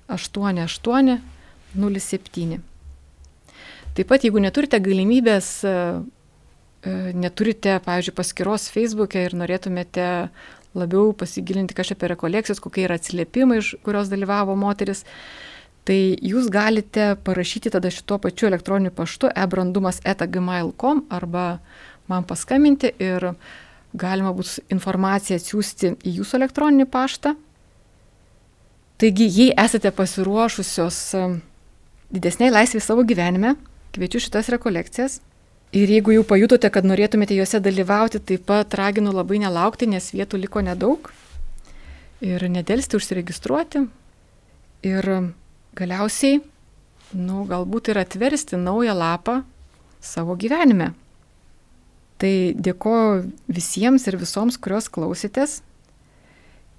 88 0.07 1.21
07. 1.75 2.61
Taip 3.95 4.09
pat, 4.11 4.25
jeigu 4.27 4.41
neturite 4.43 4.79
galimybės, 4.83 5.47
e, 5.63 5.71
e, 6.83 6.95
neturite, 7.15 7.77
pavyzdžiui, 7.85 8.15
paskiros 8.17 8.67
Facebook'e 8.73 9.23
ir 9.29 9.35
norėtumėte 9.39 10.07
labiau 10.75 11.13
pasigilinti 11.15 11.77
kažkaip 11.77 12.01
apie 12.01 12.11
rekolekcijas, 12.11 12.59
kokie 12.59 12.83
yra 12.89 12.97
atsiliepimai, 12.99 13.61
iš 13.61 13.75
kurios 13.85 14.11
dalyvavo 14.11 14.57
moteris, 14.59 15.05
Tai 15.85 15.97
jūs 16.25 16.47
galite 16.49 17.11
parašyti 17.21 17.69
tada 17.75 17.91
šituo 17.93 18.17
pačiu 18.21 18.47
elektroniniu 18.49 18.89
paštu 18.95 19.29
ebrandumas.gmail.com 19.37 21.03
arba 21.13 21.59
man 22.09 22.25
paskambinti 22.25 22.89
ir 22.99 23.33
galima 23.93 24.31
bus 24.33 24.57
informaciją 24.73 25.37
atsiųsti 25.39 25.93
į 26.01 26.15
jūsų 26.19 26.39
elektroninį 26.39 26.87
paštą. 26.89 27.35
Taigi, 28.97 29.27
jei 29.27 29.53
esate 29.59 29.91
pasiruošusios 29.91 30.97
um, 31.19 31.37
didesniai 32.15 32.53
laisvė 32.53 32.81
savo 32.81 33.03
gyvenime, 33.07 33.53
kviečiu 33.95 34.23
šitas 34.23 34.49
rekolekcijas. 34.55 35.19
Ir 35.75 35.91
jeigu 35.91 36.13
jau 36.15 36.23
pajutote, 36.27 36.69
kad 36.71 36.87
norėtumėte 36.87 37.35
juose 37.35 37.59
dalyvauti, 37.59 38.21
taip 38.23 38.45
pat 38.47 38.73
raginu 38.79 39.11
labai 39.11 39.41
nelaukti, 39.43 39.89
nes 39.91 40.13
vietų 40.15 40.39
liko 40.45 40.63
nedaug. 40.63 41.09
Ir 42.23 42.45
nedelsti 42.49 42.95
užsiregistruoti. 42.95 43.83
Ir 44.87 45.09
galiausiai, 45.75 46.39
nu, 47.15 47.43
galbūt 47.49 47.91
ir 47.91 47.99
atversti 48.01 48.59
naują 48.59 48.95
lapą 48.97 49.41
savo 50.03 50.35
gyvenime. 50.39 50.93
Tai 52.21 52.33
dėkoju 52.55 53.25
visiems 53.51 54.05
ir 54.07 54.17
visoms, 54.19 54.57
kurios 54.57 54.87
klausytės 54.87 55.59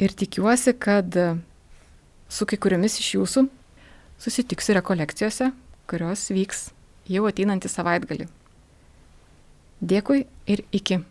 ir 0.01 0.15
tikiuosi, 0.17 0.73
kad 0.79 1.13
su 2.29 2.49
kai 2.49 2.59
kuriomis 2.61 2.99
iš 3.01 3.13
jūsų 3.19 3.45
susitiksiu 4.23 4.77
rekolekcijose, 4.79 5.51
kurios 5.91 6.25
vyks 6.33 6.71
jau 7.13 7.27
ateinantį 7.29 7.71
savaitgalį. 7.71 8.31
Dėkui 9.85 10.25
ir 10.49 10.65
iki. 10.73 11.03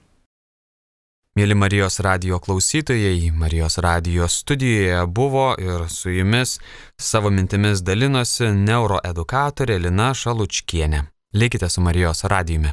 Mėly 1.35 1.51
Marijos 1.59 1.97
radio 1.99 2.37
klausytojai, 2.39 3.31
Marijos 3.35 3.75
radio 3.83 4.27
studijoje 4.27 5.05
buvo 5.05 5.49
ir 5.59 5.89
su 5.89 6.09
jumis 6.09 6.53
savo 6.95 7.27
mintimis 7.27 7.81
dalinosi 7.83 8.53
neuroedukatorė 8.55 9.75
Lina 9.83 10.13
Šalučkienė. 10.15 11.01
Likite 11.35 11.67
su 11.69 11.83
Marijos 11.83 12.23
radijumi. 12.23 12.63